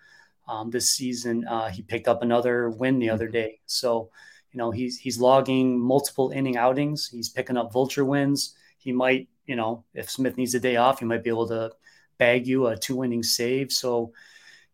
[0.50, 1.46] um, this season.
[1.48, 3.34] Uh, he picked up another win the other mm-hmm.
[3.34, 3.60] day.
[3.68, 4.10] So,
[4.52, 7.08] you know, he's he's logging multiple inning outings.
[7.08, 8.56] He's picking up vulture wins.
[8.80, 11.72] He might, you know, if Smith needs a day off, he might be able to
[12.18, 13.72] bag you a two inning save.
[13.72, 14.12] So,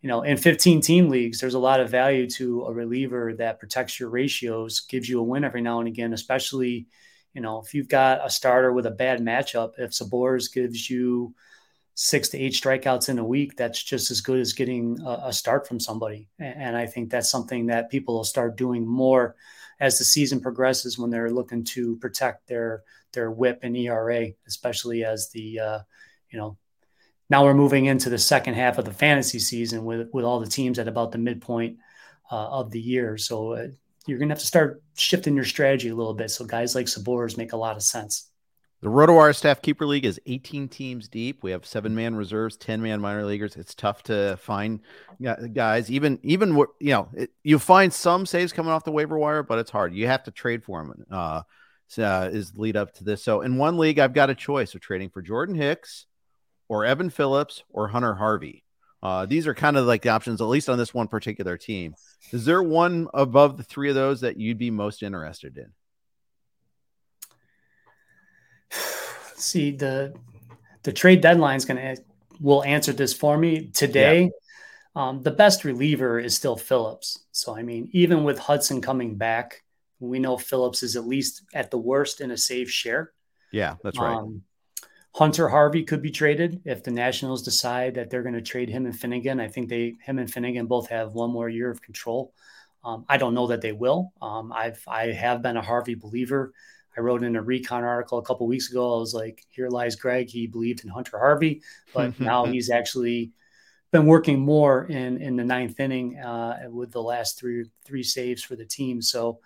[0.01, 3.59] you know, in 15 team leagues, there's a lot of value to a reliever that
[3.59, 6.87] protects your ratios, gives you a win every now and again, especially,
[7.33, 11.35] You know, if you've got a starter with a bad matchup, if Sborz gives you
[11.95, 15.33] six to eight strikeouts in a week, that's just as good as getting a, a
[15.33, 16.27] start from somebody.
[16.37, 19.35] And, and, I think that's something that people will start doing more
[19.79, 22.83] as the season progresses when they're looking to protect their
[23.13, 25.79] their WHIP and ERA, especially as the uh,
[26.29, 26.57] you know
[27.29, 30.49] now we're moving into the second half of the fantasy season with with all the
[30.49, 31.77] teams at about the midpoint
[32.29, 33.17] uh, of the year.
[33.17, 33.67] So uh,
[34.05, 36.29] you're going to have to start shifting your strategy a little bit.
[36.29, 38.29] So guys like Sborz make a lot of sense.
[38.81, 41.41] The RotoWire Staff Keeper League is 18 teams deep.
[41.41, 43.55] We have seven man reserves, 10 man minor leaguers.
[43.55, 44.81] It's tough to find
[45.53, 45.89] guys.
[45.89, 49.59] Even even you know it, you find some saves coming off the waiver wire, but
[49.59, 49.93] it's hard.
[49.93, 51.05] You have to trade for them.
[51.09, 51.41] Uh,
[51.97, 53.23] uh, is lead up to this.
[53.23, 56.05] So in one league, I've got a choice of trading for Jordan Hicks,
[56.67, 58.63] or Evan Phillips, or Hunter Harvey.
[59.01, 61.93] Uh, these are kind of like the options, at least on this one particular team.
[62.31, 65.71] Is there one above the three of those that you'd be most interested in?
[69.35, 70.13] See the
[70.83, 72.01] the trade deadline is going to
[72.39, 74.23] will answer this for me today.
[74.23, 74.29] Yeah.
[74.95, 77.25] Um, the best reliever is still Phillips.
[77.31, 79.63] So I mean, even with Hudson coming back,
[79.99, 83.11] we know Phillips is at least at the worst in a save share.
[83.51, 84.15] Yeah, that's right.
[84.15, 84.43] Um,
[85.15, 88.85] Hunter Harvey could be traded if the Nationals decide that they're going to trade him
[88.85, 89.39] and Finnegan.
[89.39, 92.33] I think they, him and Finnegan, both have one more year of control.
[92.83, 94.11] Um, I don't know that they will.
[94.21, 96.53] Um, I've I have been a Harvey believer.
[96.97, 98.95] I wrote in a recon article a couple weeks ago.
[98.95, 100.29] I was like, "Here lies Greg.
[100.29, 101.61] He believed in Hunter Harvey,
[101.93, 103.31] but now he's actually
[103.91, 108.43] been working more in in the ninth inning uh, with the last three three saves
[108.43, 109.01] for the team.
[109.01, 109.39] So,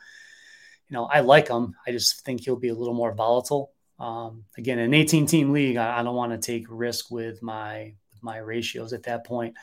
[0.88, 1.76] you know, I like him.
[1.86, 3.72] I just think he'll be a little more volatile.
[4.00, 7.94] Um, again, an 18 team league, I, I don't want to take risk with my
[8.14, 9.56] with my ratios at that point.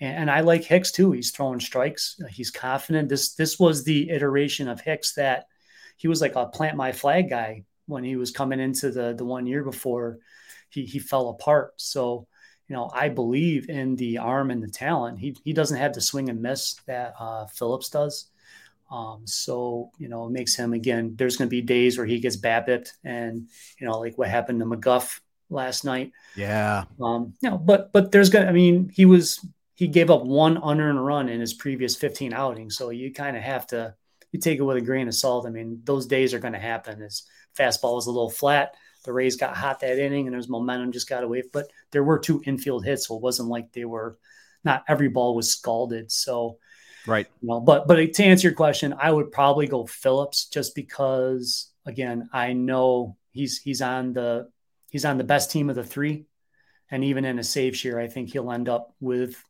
[0.00, 1.12] And, and I like Hicks too.
[1.12, 2.20] He's throwing strikes.
[2.30, 3.08] He's confident.
[3.08, 5.46] This this was the iteration of Hicks that
[5.96, 9.24] he was like a plant my flag guy when he was coming into the the
[9.24, 10.18] one year before
[10.70, 11.74] he he fell apart.
[11.76, 12.26] So
[12.68, 15.18] you know, I believe in the arm and the talent.
[15.18, 18.30] He he doesn't have the swing and miss that uh, Phillips does.
[18.90, 21.14] Um, so you know, it makes him again.
[21.16, 24.60] There's going to be days where he gets BABIP, and you know, like what happened
[24.60, 25.20] to McGuff
[25.50, 26.12] last night.
[26.36, 26.84] Yeah.
[27.00, 28.46] Um, you know, but but there's gonna.
[28.46, 32.76] I mean, he was he gave up one unearned run in his previous 15 outings,
[32.76, 33.94] so you kind of have to
[34.34, 35.46] you take it with a grain of salt.
[35.46, 37.00] I mean, those days are going to happen.
[37.00, 37.22] His
[37.56, 38.74] fastball was a little flat.
[39.04, 41.44] The Rays got hot that inning, and there's momentum just got away.
[41.52, 44.18] But there were two infield hits, so it wasn't like they were.
[44.64, 46.10] Not every ball was scalded.
[46.10, 46.58] So,
[47.06, 47.28] right.
[47.42, 51.70] You know, but but to answer your question, I would probably go Phillips just because
[51.86, 54.48] again I know he's he's on the
[54.90, 56.26] he's on the best team of the three,
[56.90, 59.40] and even in a save share, I think he'll end up with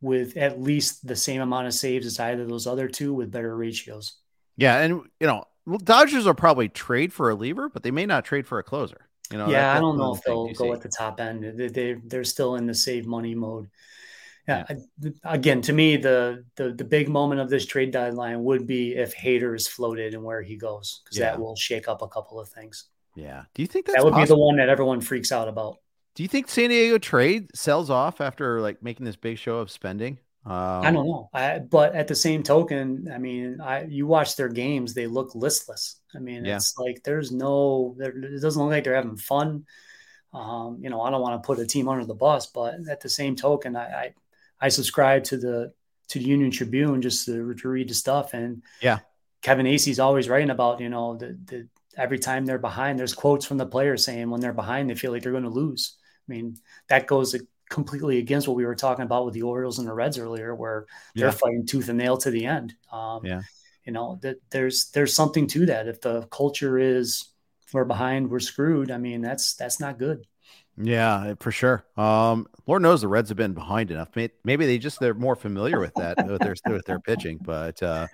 [0.00, 3.30] with at least the same amount of saves as either of those other two with
[3.30, 4.14] better ratios.
[4.56, 5.44] Yeah, and you know,
[5.84, 9.08] Dodgers will probably trade for a lever, but they may not trade for a closer.
[9.30, 10.70] You know, yeah, I don't know if they'll go see.
[10.70, 11.58] at the top end.
[11.58, 13.68] They, they they're still in the save money mode.
[14.46, 14.64] Yeah,
[15.00, 15.10] yeah.
[15.24, 19.14] again, to me, the, the the big moment of this trade deadline would be if
[19.14, 21.26] Hader is floated and where he goes, because yeah.
[21.26, 22.86] that will shake up a couple of things.
[23.14, 23.42] Yeah.
[23.54, 24.22] Do you think that would possible?
[24.22, 25.78] be the one that everyone freaks out about?
[26.18, 29.70] Do you think San Diego trade sells off after like making this big show of
[29.70, 30.18] spending?
[30.44, 30.52] Um,
[30.82, 31.30] I don't know.
[31.32, 35.36] I, but at the same token, I mean, I you watch their games; they look
[35.36, 36.00] listless.
[36.16, 36.56] I mean, yeah.
[36.56, 39.64] it's like there's no, there, it doesn't look like they're having fun.
[40.34, 43.00] Um, you know, I don't want to put a team under the bus, but at
[43.00, 44.14] the same token, I I,
[44.60, 45.72] I subscribe to the
[46.08, 48.98] to the Union Tribune just to, to read the stuff, and yeah,
[49.40, 53.46] Kevin Acee's always writing about you know the the every time they're behind, there's quotes
[53.46, 55.94] from the players saying when they're behind, they feel like they're going to lose.
[56.28, 56.56] I mean,
[56.88, 57.34] that goes
[57.68, 60.86] completely against what we were talking about with the Orioles and the Reds earlier, where
[61.14, 61.32] they're yeah.
[61.32, 62.74] fighting tooth and nail to the end.
[62.92, 63.42] Um, yeah.
[63.84, 65.88] You know, that there's there's something to that.
[65.88, 67.30] If the culture is
[67.72, 68.90] we're behind, we're screwed.
[68.90, 70.26] I mean, that's that's not good.
[70.80, 71.84] Yeah, for sure.
[71.96, 74.10] Um, Lord knows the Reds have been behind enough.
[74.14, 77.38] Maybe they just they're more familiar with that with their with their pitching.
[77.42, 78.06] But uh,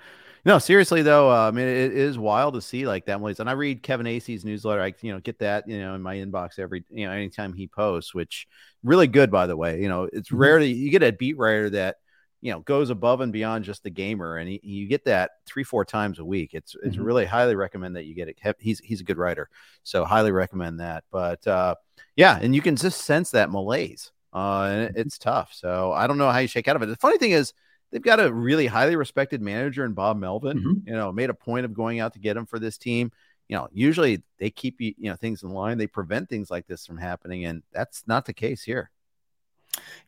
[0.44, 3.20] no, seriously though, uh, I mean, it is wild to see like that.
[3.20, 3.40] Malaise.
[3.40, 4.82] And I read Kevin Acee's newsletter.
[4.82, 7.66] I, you know, get that, you know, in my inbox every, you know, anytime he
[7.66, 8.46] posts, which
[8.82, 9.80] really good, by the way.
[9.80, 10.36] You know, it's mm-hmm.
[10.36, 11.96] rare that you get a beat writer that,
[12.40, 15.64] you know, goes above and beyond just the gamer, and he, you get that three,
[15.64, 16.50] four times a week.
[16.52, 17.02] It's it's mm-hmm.
[17.02, 18.36] really highly recommend that you get it.
[18.58, 19.48] He's he's a good writer,
[19.82, 21.04] so highly recommend that.
[21.10, 21.76] But uh,
[22.16, 25.00] yeah, and you can just sense that malaise, uh, and mm-hmm.
[25.00, 25.54] it's tough.
[25.54, 26.86] So I don't know how you shake out of it.
[26.86, 27.54] The funny thing is
[27.94, 30.58] they've got a really highly respected manager in Bob Melvin.
[30.58, 30.88] Mm-hmm.
[30.88, 33.12] You know, made a point of going out to get him for this team.
[33.48, 35.78] You know, usually they keep you know things in line.
[35.78, 38.90] They prevent things like this from happening, and that's not the case here.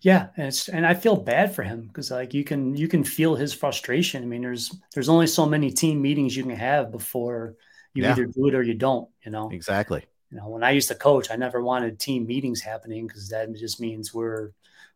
[0.00, 3.04] Yeah, and it's and I feel bad for him because like you can you can
[3.04, 4.22] feel his frustration.
[4.22, 7.54] I mean, there's there's only so many team meetings you can have before
[7.94, 8.12] You yeah.
[8.12, 9.08] either do it or you don't.
[9.24, 10.04] You know exactly.
[10.30, 13.54] You know, when I used to coach, I never wanted team meetings happening because that
[13.54, 14.50] just means we're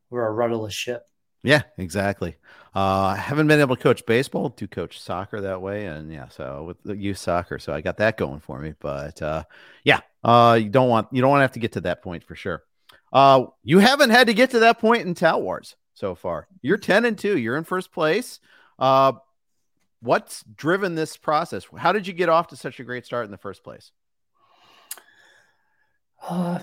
[0.09, 1.07] we're a rudderless ship.
[1.43, 2.36] Yeah, exactly.
[2.74, 6.28] Uh, I haven't been able to coach baseball, to coach soccer that way, and yeah,
[6.28, 8.74] so with the youth soccer, so I got that going for me.
[8.78, 9.45] But uh,
[9.82, 12.22] yeah, uh, you don't want you don't want to have to get to that point
[12.24, 12.62] for sure.
[13.12, 16.47] Uh, you haven't had to get to that point in Tout Wars so far.
[16.62, 17.38] You're ten and two.
[17.38, 18.38] You're in first place.
[18.78, 19.12] Uh,
[20.01, 21.66] what's driven this process?
[21.76, 23.91] How did you get off to such a great start in the first place?
[26.22, 26.61] Uh,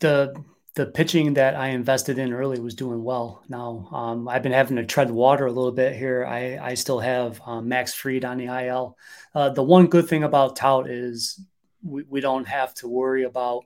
[0.00, 0.34] the
[0.74, 3.44] the pitching that I invested in early was doing well.
[3.48, 6.26] Now um, I've been having to tread water a little bit here.
[6.26, 8.98] I, I still have um, Max Fried on the IL.
[9.34, 11.40] Uh, the one good thing about Tout is
[11.82, 13.64] we, we don't have to worry about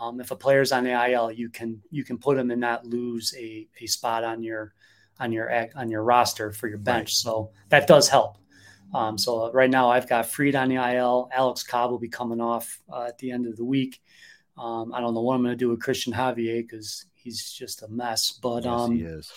[0.00, 2.84] um, if a player's on the IL, you can you can put him and not
[2.84, 4.74] lose a, a spot on your
[5.20, 7.08] on your on your roster for your bench.
[7.08, 7.10] Right.
[7.10, 8.38] So that does help.
[8.92, 11.30] Um, so right now I've got Freed on the IL.
[11.32, 14.00] Alex Cobb will be coming off uh, at the end of the week.
[14.58, 17.82] Um, I don't know what I'm going to do with Christian Javier because he's just
[17.82, 18.32] a mess.
[18.32, 19.32] But yes, um, he is.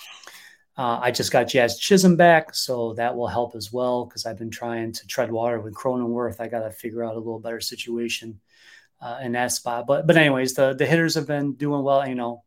[0.78, 4.38] Uh, I just got Jazz Chisholm back, so that will help as well because I've
[4.38, 6.42] been trying to tread water with Cronenworth.
[6.42, 8.42] I got to figure out a little better situation
[9.02, 9.88] uh, in that spot.
[9.88, 12.06] But but anyways, the the hitters have been doing well.
[12.06, 12.44] You know,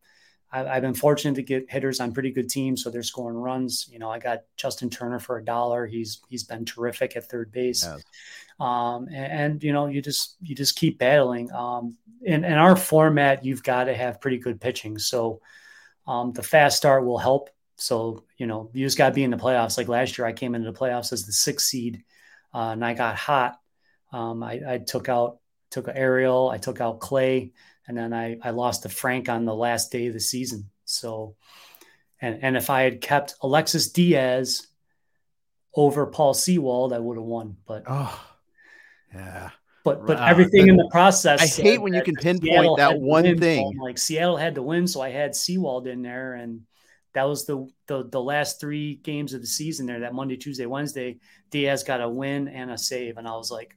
[0.51, 3.87] I, have been fortunate to get hitters on pretty good teams, so they're scoring runs.
[3.91, 5.85] You know, I got Justin Turner for a dollar.
[5.85, 7.83] He's he's been terrific at third base.
[8.59, 11.51] Um, and, and, you know, you just you just keep battling.
[11.51, 14.97] Um, in, in our format, you've got to have pretty good pitching.
[14.97, 15.41] So
[16.05, 17.49] um, the fast start will help.
[17.77, 19.77] So you know, you just got to be in the playoffs.
[19.77, 22.03] Like last year, I came into the playoffs as the sixth seed,
[22.53, 23.59] uh, and I got hot.
[24.11, 25.37] Um, I, I, took out
[25.69, 27.53] took Ariel, I took out Clay,
[27.87, 30.69] and then I I lost to Frank on the last day of the season.
[30.83, 31.35] So,
[32.19, 34.67] and and if I had kept Alexis Diaz
[35.73, 37.55] over Paul Sewald, I would have won.
[37.65, 38.28] But oh
[39.13, 39.49] yeah.
[39.83, 41.41] But but uh, everything in the process.
[41.41, 43.77] I hate when you can pinpoint Seattle that one thing.
[43.81, 46.61] like Seattle had to win, so I had Sewald in there, and
[47.13, 50.01] that was the, the the last three games of the season there.
[50.01, 53.75] That Monday, Tuesday, Wednesday, Diaz got a win and a save, and I was like,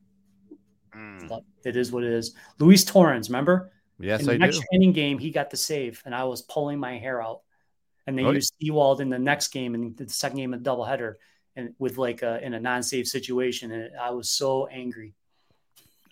[0.95, 1.43] mm.
[1.65, 3.73] "It is what it is." Luis Torrens, remember?
[3.99, 4.65] Yes, in the I next do.
[4.71, 7.41] training game, he got the save, and I was pulling my hair out.
[8.07, 10.69] And they oh, used Sewald in the next game and the second game of the
[10.69, 11.15] doubleheader,
[11.55, 15.15] and with like a, in a non-save situation, and I was so angry.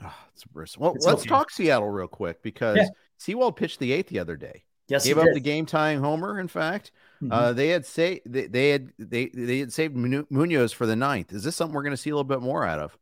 [0.03, 1.29] Oh, it's Well, it's let's okay.
[1.29, 3.51] talk Seattle real quick because yeah.
[3.51, 4.65] Pitched the eighth the other day.
[4.89, 5.37] Yes, gave up did.
[5.37, 6.41] the game tying homer.
[6.41, 6.91] In fact,
[7.23, 7.33] mm-hmm.
[7.33, 11.33] uh, they had say they, they, had they they had saved Munoz for the ninth.
[11.33, 12.99] Is this something we're going to see a little bit more out of?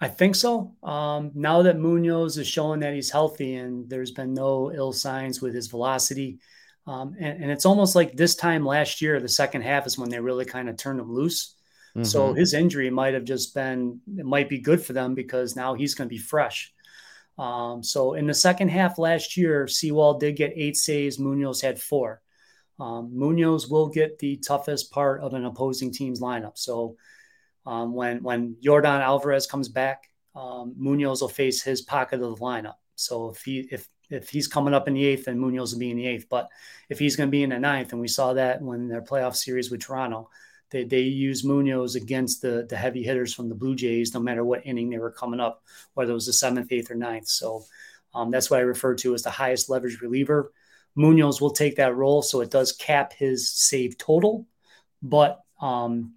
[0.00, 0.74] I think so.
[0.82, 5.40] Um, now that Munoz is showing that he's healthy and there's been no ill signs
[5.40, 6.40] with his velocity,
[6.86, 10.10] um, and, and, it's almost like this time last year, the second half is when
[10.10, 11.54] they really kind of turned him loose.
[11.96, 12.04] Mm-hmm.
[12.04, 15.74] So his injury might have just been, it might be good for them because now
[15.74, 16.72] he's going to be fresh.
[17.38, 21.18] Um, so in the second half last year, Sewald did get eight saves.
[21.18, 22.22] Munoz had four.
[22.80, 26.56] Um, Munoz will get the toughest part of an opposing team's lineup.
[26.56, 26.96] So
[27.66, 32.42] um, when when Yordan Alvarez comes back, um, Munoz will face his pocket of the
[32.42, 32.76] lineup.
[32.96, 35.90] So if he if if he's coming up in the eighth, then Munoz will be
[35.90, 36.26] in the eighth.
[36.28, 36.48] But
[36.88, 39.36] if he's going to be in the ninth, and we saw that when their playoff
[39.36, 40.28] series with Toronto,
[40.72, 44.44] they, they use Munoz against the, the heavy hitters from the Blue Jays, no matter
[44.44, 45.62] what inning they were coming up,
[45.94, 47.28] whether it was the seventh, eighth, or ninth.
[47.28, 47.64] So
[48.14, 50.52] um, that's what I refer to as the highest leverage reliever.
[50.94, 54.46] Munoz will take that role, so it does cap his save total,
[55.02, 56.14] but um,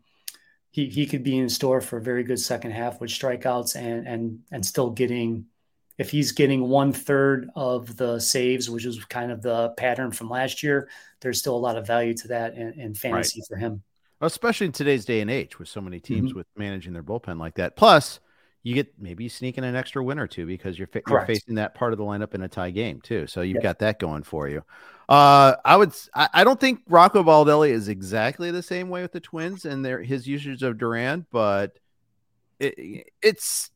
[0.71, 4.05] he he could be in store for a very good second half with strikeouts and
[4.07, 5.45] and and still getting.
[5.97, 10.29] If he's getting one third of the saves, which is kind of the pattern from
[10.29, 10.89] last year,
[11.21, 13.47] there's still a lot of value to that in, in fantasy right.
[13.47, 13.81] for him
[14.25, 16.39] especially in today's day and age with so many teams mm-hmm.
[16.39, 17.75] with managing their bullpen like that.
[17.75, 18.19] Plus,
[18.63, 21.93] you get maybe sneaking an extra win or two because you're, you're facing that part
[21.93, 23.27] of the lineup in a tie game too.
[23.27, 24.63] So you've got that going for you.
[25.07, 25.93] Uh, I would.
[26.15, 29.85] I, I, don't think Rocco Baldelli is exactly the same way with the Twins and
[29.85, 31.77] their his usage of Duran, but
[32.59, 33.69] it, it's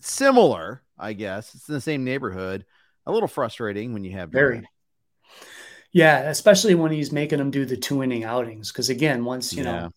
[0.00, 1.54] similar, I guess.
[1.54, 2.64] It's in the same neighborhood.
[3.04, 4.62] A little frustrating when you have Duran.
[4.62, 4.68] very
[5.94, 8.72] yeah, especially when he's making them do the two inning outings.
[8.72, 9.70] Because again, once you yeah.
[9.70, 9.90] know,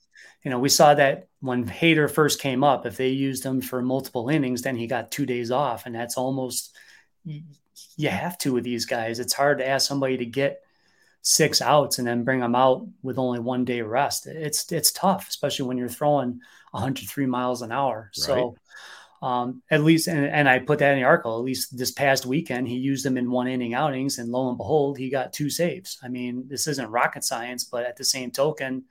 [0.44, 3.82] you know, we saw that when Hader first came up, if they used him for
[3.82, 6.78] multiple innings, then he got two days off, and that's almost
[7.26, 9.20] you have to with these guys.
[9.20, 10.62] It's hard to ask somebody to get
[11.24, 14.28] six outs and then bring them out with only one day rest.
[14.28, 16.42] It's it's tough, especially when you're throwing
[16.72, 18.12] 103 miles an hour.
[18.12, 18.24] Right.
[18.24, 18.56] So
[19.22, 21.38] um, at least, and, and, I put that in the article.
[21.38, 24.58] At least this past weekend, he used them in one inning outings, and lo and
[24.58, 25.98] behold, he got two saves.
[26.04, 28.84] I mean, this isn't rocket science, but at the same token,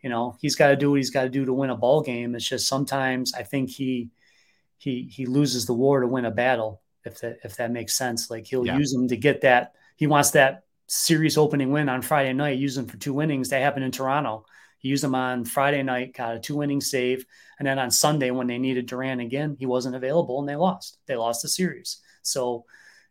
[0.00, 2.02] you know, he's got to do what he's got to do to win a ball
[2.02, 2.34] game.
[2.34, 4.10] It's just sometimes I think he
[4.78, 6.82] he he loses the war to win a battle.
[7.04, 8.76] If that if that makes sense, like he'll Yeah.
[8.76, 9.74] use them to get that.
[9.96, 12.58] He wants that series opening win on Friday night.
[12.58, 13.50] Use them for two innings.
[13.50, 14.44] That happened in Toronto.
[14.82, 17.24] He used them on Friday night, got a two inning save,
[17.58, 20.98] and then on Sunday when they needed Duran again, he wasn't available and they lost.
[21.06, 21.98] They lost the series.
[22.22, 22.64] So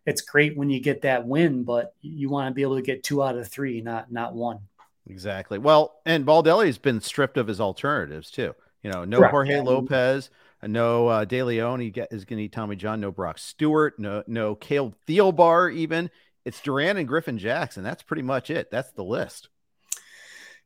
[0.05, 3.03] it's great when you get that win, but you want to be able to get
[3.03, 4.59] two out of three, not not one.
[5.07, 5.57] Exactly.
[5.57, 8.53] Well, and Baldelli's been stripped of his alternatives too.
[8.84, 9.32] You know, no Correct.
[9.32, 9.61] Jorge Yeah.
[9.61, 10.30] Lopez,
[10.63, 11.80] no uh, De Leon.
[11.80, 12.99] He get, is going to need Tommy John.
[12.99, 13.97] No Brock Stewart.
[13.99, 15.74] No, no Caleb Thielbar.
[15.74, 16.09] Even
[16.45, 17.84] it's Duran and Griffin Jackson.
[17.84, 18.72] That's pretty much it.
[18.72, 19.49] That's the list.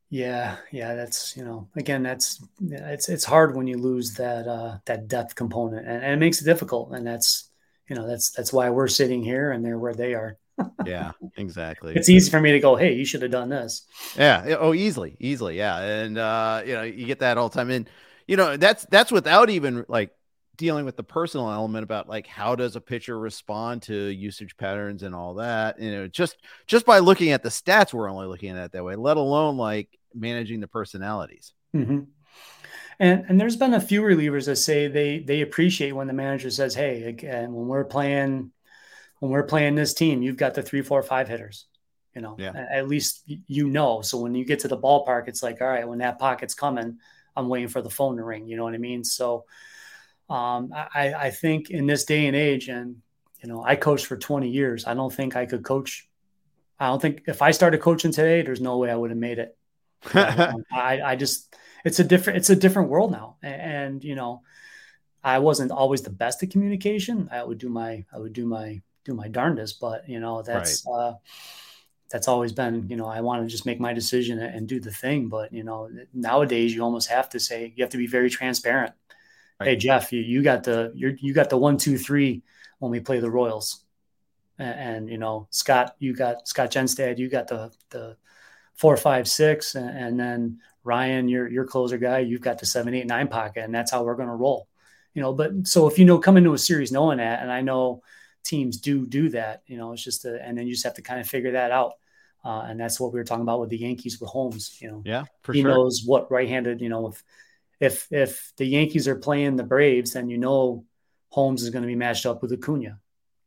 [0.09, 4.77] Yeah, yeah, that's you know, again, that's it's it's hard when you lose that uh
[4.85, 7.49] that depth component, and, and it makes it difficult, and that's
[7.89, 10.37] you know that's that's why we're sitting here and they're where they are.
[10.85, 11.95] Yeah, exactly.
[11.95, 13.85] It's easy for me to go, hey, you should have done this.
[14.17, 14.55] Yeah.
[14.59, 15.57] Oh, easily, easily.
[15.57, 15.79] Yeah.
[15.79, 17.69] And uh, you know, you get that all the time.
[17.69, 17.89] And
[18.27, 20.11] you know, that's that's without even like
[20.57, 25.03] dealing with the personal element about like how does a pitcher respond to usage patterns
[25.03, 25.79] and all that.
[25.79, 26.37] You know, just
[26.67, 29.57] just by looking at the stats, we're only looking at it that way, let alone
[29.57, 31.53] like managing the personalities.
[31.73, 32.01] hmm
[32.99, 36.49] And and there's been a few relievers that say they they appreciate when the manager
[36.49, 38.51] says, "Hey, again, when we're playing,
[39.19, 41.67] when we're playing this team, you've got the three, four, five hitters.
[42.15, 42.53] You know, Yeah.
[42.71, 44.01] At least you know.
[44.01, 46.99] So when you get to the ballpark, it's like, all right, when that pocket's coming,
[47.35, 48.47] I'm waiting for the phone to ring.
[48.47, 49.03] You know what I mean?
[49.03, 49.45] So,
[50.29, 53.01] um, I I think in this day and age, and
[53.41, 54.85] you know, I coached for 20 years.
[54.87, 56.07] I don't think I could coach.
[56.79, 59.39] I don't think if I started coaching today, there's no way I would have made
[59.39, 59.57] it.
[60.13, 61.55] Um, I, I just
[61.85, 64.41] it's a different it's a different world now and, and you know
[65.23, 68.81] i wasn't always the best at communication i would do my i would do my
[69.05, 71.13] do my darndest but you know that's uh
[72.09, 74.91] that's always been you know i want to just make my decision and do the
[74.91, 78.29] thing but you know nowadays you almost have to say you have to be very
[78.29, 78.93] transparent
[79.63, 82.41] hey jeff you, you got the you're, you got the one two three
[82.79, 83.83] when we play the royals
[84.59, 88.17] and, and you know scott you got scott genstad you got the the
[88.75, 92.93] four, five, six, and, and then Ryan, your your closer guy, you've got the seven,
[92.93, 94.67] eight, nine pocket, and that's how we're going to roll.
[95.13, 97.61] You know, but so if you know come into a series knowing that, and I
[97.61, 98.03] know
[98.43, 101.01] teams do do that, you know, it's just a, and then you just have to
[101.01, 101.93] kind of figure that out,
[102.43, 104.77] uh, and that's what we were talking about with the Yankees with Holmes.
[104.79, 105.71] You know, yeah, for he sure.
[105.71, 106.81] knows what right-handed.
[106.81, 107.23] You know, if
[107.79, 110.85] if if the Yankees are playing the Braves, then you know
[111.29, 112.99] Holmes is going to be matched up with Acuna.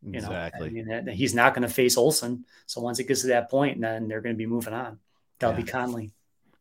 [0.03, 0.68] You know, exactly.
[0.68, 2.45] I mean, he's not going to face Olson.
[2.66, 4.99] So once it gets to that point, then they're going to be moving on.
[5.41, 5.64] That'll Yeah.
[5.64, 6.12] be Conley.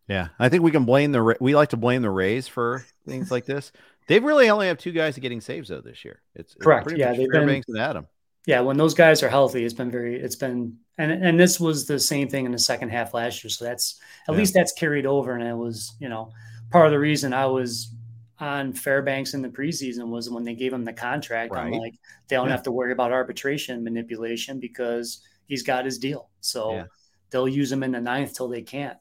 [0.07, 3.29] Yeah, I think we can blame the we like to blame the Rays for things
[3.29, 3.71] like this.
[4.07, 6.21] They've really only have two guys getting saves though this year.
[6.33, 6.87] It's, it's Correct.
[6.87, 8.07] pretty Yeah, they've been- and Adam.
[8.45, 11.85] Yeah, when those guys are healthy, it's been very, it's been, and and this was
[11.85, 13.49] the same thing in the second half last year.
[13.51, 13.99] So that's
[14.29, 14.37] at Yeah.
[14.39, 16.31] least that's carried over, and it was, you know,
[16.71, 17.93] part of the reason I was
[18.39, 21.53] on Fairbanks in the preseason was when they gave him the contract.
[21.55, 21.93] I'm like,
[22.27, 22.51] they don't Yeah.
[22.51, 26.29] have to worry about arbitration manipulation because he's got his deal.
[26.41, 26.85] So Yeah.
[27.31, 28.97] they'll use him in the ninth till they can't.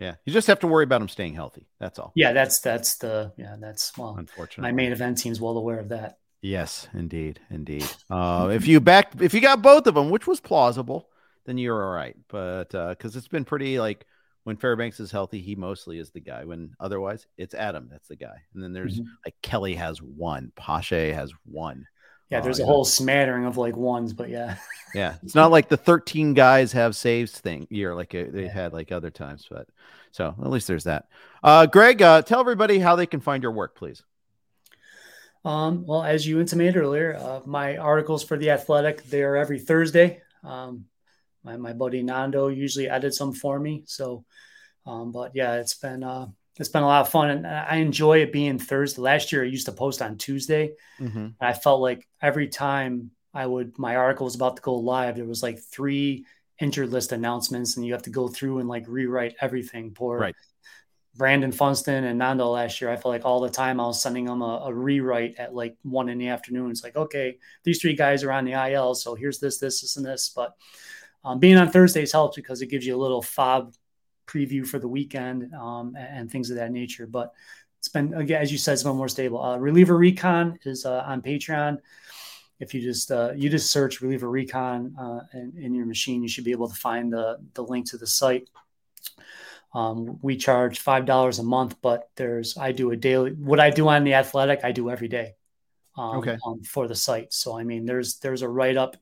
[0.00, 1.68] Yeah, you just have to worry about him staying healthy.
[1.78, 2.10] That's all.
[2.14, 5.90] Yeah, that's that's the yeah that's well, Unfortunately, my main event team's well aware of
[5.90, 6.16] that.
[6.40, 7.86] Yes, indeed, indeed.
[8.08, 11.10] Uh, if you back, if you got both of them, which was plausible,
[11.44, 12.16] then you're all right.
[12.28, 14.06] But because it's been pretty like
[14.44, 16.44] when Fairbanks is healthy, he mostly is the guy.
[16.44, 18.36] When otherwise, it's Adam that's the guy.
[18.54, 19.06] And then there's Mhm.
[19.24, 21.86] like Kelly has one, Poche has one.
[22.30, 24.56] Yeah, Uh, there's you a whole smattering of like ones, but yeah.
[24.94, 28.72] Yeah, it's not like the 13 guys have saves thing year like uh, they had
[28.72, 29.46] like other times.
[29.48, 29.68] But
[30.10, 31.06] so at least there's that.
[31.44, 34.02] Uh, Greg, uh, tell everybody how they can find your work, please.
[35.44, 39.58] Um, well, as you intimated earlier, uh, my articles for the Athletic they are every
[39.58, 40.20] Thursday.
[40.44, 40.86] Um,
[41.44, 43.82] my my buddy Nando usually edits them for me.
[43.86, 44.24] So,
[44.86, 46.26] um, but yeah, it's been uh,
[46.56, 49.00] it's been a lot of fun, and I enjoy it being Thursday.
[49.00, 50.72] Last year, I used to post on Tuesday.
[51.00, 51.18] Mm-hmm.
[51.18, 55.16] And I felt like every time I would my article was about to go live,
[55.16, 56.26] there was like three
[56.60, 59.92] interlist announcements, and you have to go through and like rewrite everything.
[59.92, 60.36] Poor Right.
[61.16, 62.90] Brandon Funston and Nando last year.
[62.90, 65.76] I felt like all the time I was sending them a, a rewrite at like
[65.82, 66.70] one in the afternoon.
[66.70, 69.96] It's like, okay, these three guys are on the IL, so here's this, this, this,
[69.96, 70.30] and this.
[70.34, 70.54] But
[71.24, 73.74] um, being on Thursdays helps because it gives you a little FAAB
[74.26, 77.06] preview for the weekend um, and, and things of that nature.
[77.06, 77.32] But
[77.78, 79.42] it's been again, as you said, it's been more stable.
[79.42, 81.78] Uh, Reliever Recon is uh, on Patreon.
[82.58, 86.28] If you just uh, you just search Reliever Recon uh, in, in your machine, you
[86.28, 88.48] should be able to find the the link to the site.
[89.72, 93.32] Um, we charge five dollars a month, but there's I do a daily.
[93.32, 95.34] What I do on the Athletic, I do every day.
[95.96, 96.36] Um, Okay.
[96.46, 98.96] um, for the site, so I mean, there's there's a write up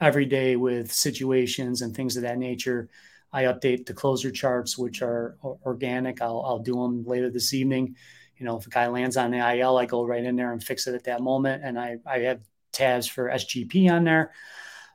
[0.00, 2.88] every day with situations and things of that nature.
[3.32, 6.20] I update the closer charts, which are organic.
[6.20, 7.96] I'll, I'll do them later this evening.
[8.36, 10.62] you know, if a guy lands on the IL, I go right in there and
[10.62, 11.62] fix it at that moment.
[11.64, 12.40] And I, I have
[12.72, 14.32] tabs for SGP on there.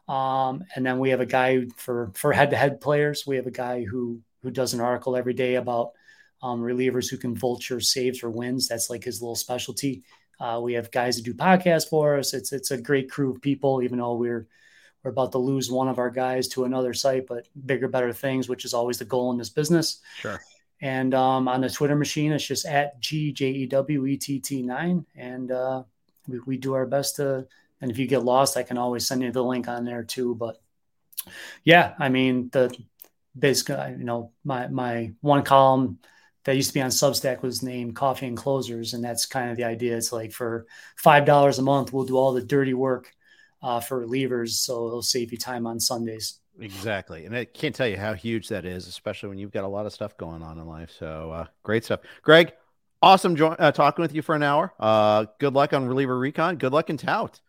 [0.08, 3.26] Um, and then we have a guy for for head to head players.
[3.26, 5.94] We have a guy who who does an article every day about
[6.44, 8.68] um, relievers who can vulture saves or wins.
[8.68, 10.04] That's like his little specialty.
[10.40, 12.34] Uh, we have guys that do podcasts for us.
[12.34, 14.48] It's it's a great crew of people, even though we're
[15.06, 18.50] we're about to lose one of our guys to another site, but bigger, better things,
[18.50, 20.02] which is always the goal in this business.
[20.18, 20.42] Sure.
[20.82, 24.40] And um, on the Twitter machine, it's just at G J E W E T
[24.40, 25.84] T nine, and uh,
[26.28, 27.48] we, we do our best to.
[27.82, 30.34] And if you get lost, I can always send you the link on there too.
[30.34, 30.60] But
[31.64, 32.76] yeah, I mean the
[33.38, 36.00] basically, you know, my my one column
[36.46, 39.58] that used to be on Substack was named Coffee and Closers, and that's kind of
[39.58, 39.96] the idea.
[39.96, 40.66] It's like for
[40.98, 43.12] five dollars a month, we'll do all the dirty work
[43.66, 46.40] uh, for relievers, so it'll save you time on Sundays.
[46.60, 49.68] Exactly, and I can't tell you how huge that is, especially when you've got a
[49.68, 50.92] lot of stuff going on in life.
[50.98, 52.54] So uh, great stuff, Greg.
[53.02, 54.74] Awesome join, uh, talking with you for an hour.
[54.80, 56.56] Uh, good luck on reliever recon.
[56.58, 57.42] Good luck in tout.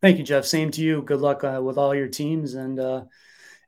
[0.00, 0.44] Thank you, Jeff.
[0.44, 1.02] Same to you.
[1.02, 3.04] Good luck uh, with all your teams, and uh,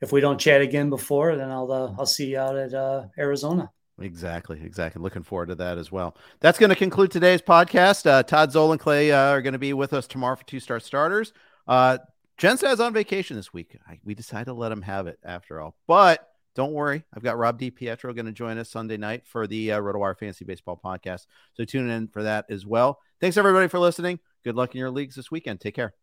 [0.01, 3.05] if we don't chat again before, then I'll uh, I'll see you out at uh,
[3.17, 3.71] Arizona.
[4.01, 5.01] Exactly, exactly.
[5.01, 6.17] Looking forward to that as well.
[6.41, 8.07] That's going to conclude today's podcast.
[8.07, 10.59] Uh, Todd Zola and Clay uh, are going to be with us tomorrow for two
[10.59, 11.33] star starters.
[11.67, 11.99] Uh,
[12.37, 13.79] Jen says on vacation this week.
[13.89, 17.05] I, we decided to let him have it after all, but don't worry.
[17.13, 20.45] I've got Rob DiPietro going to join us Sunday night for the uh, RotoWire Fantasy
[20.45, 21.27] Baseball podcast.
[21.55, 23.01] So tune in for that as well.
[23.21, 24.21] Thanks everybody for listening.
[24.45, 25.61] Good luck in your leagues this weekend.
[25.61, 25.95] Take care.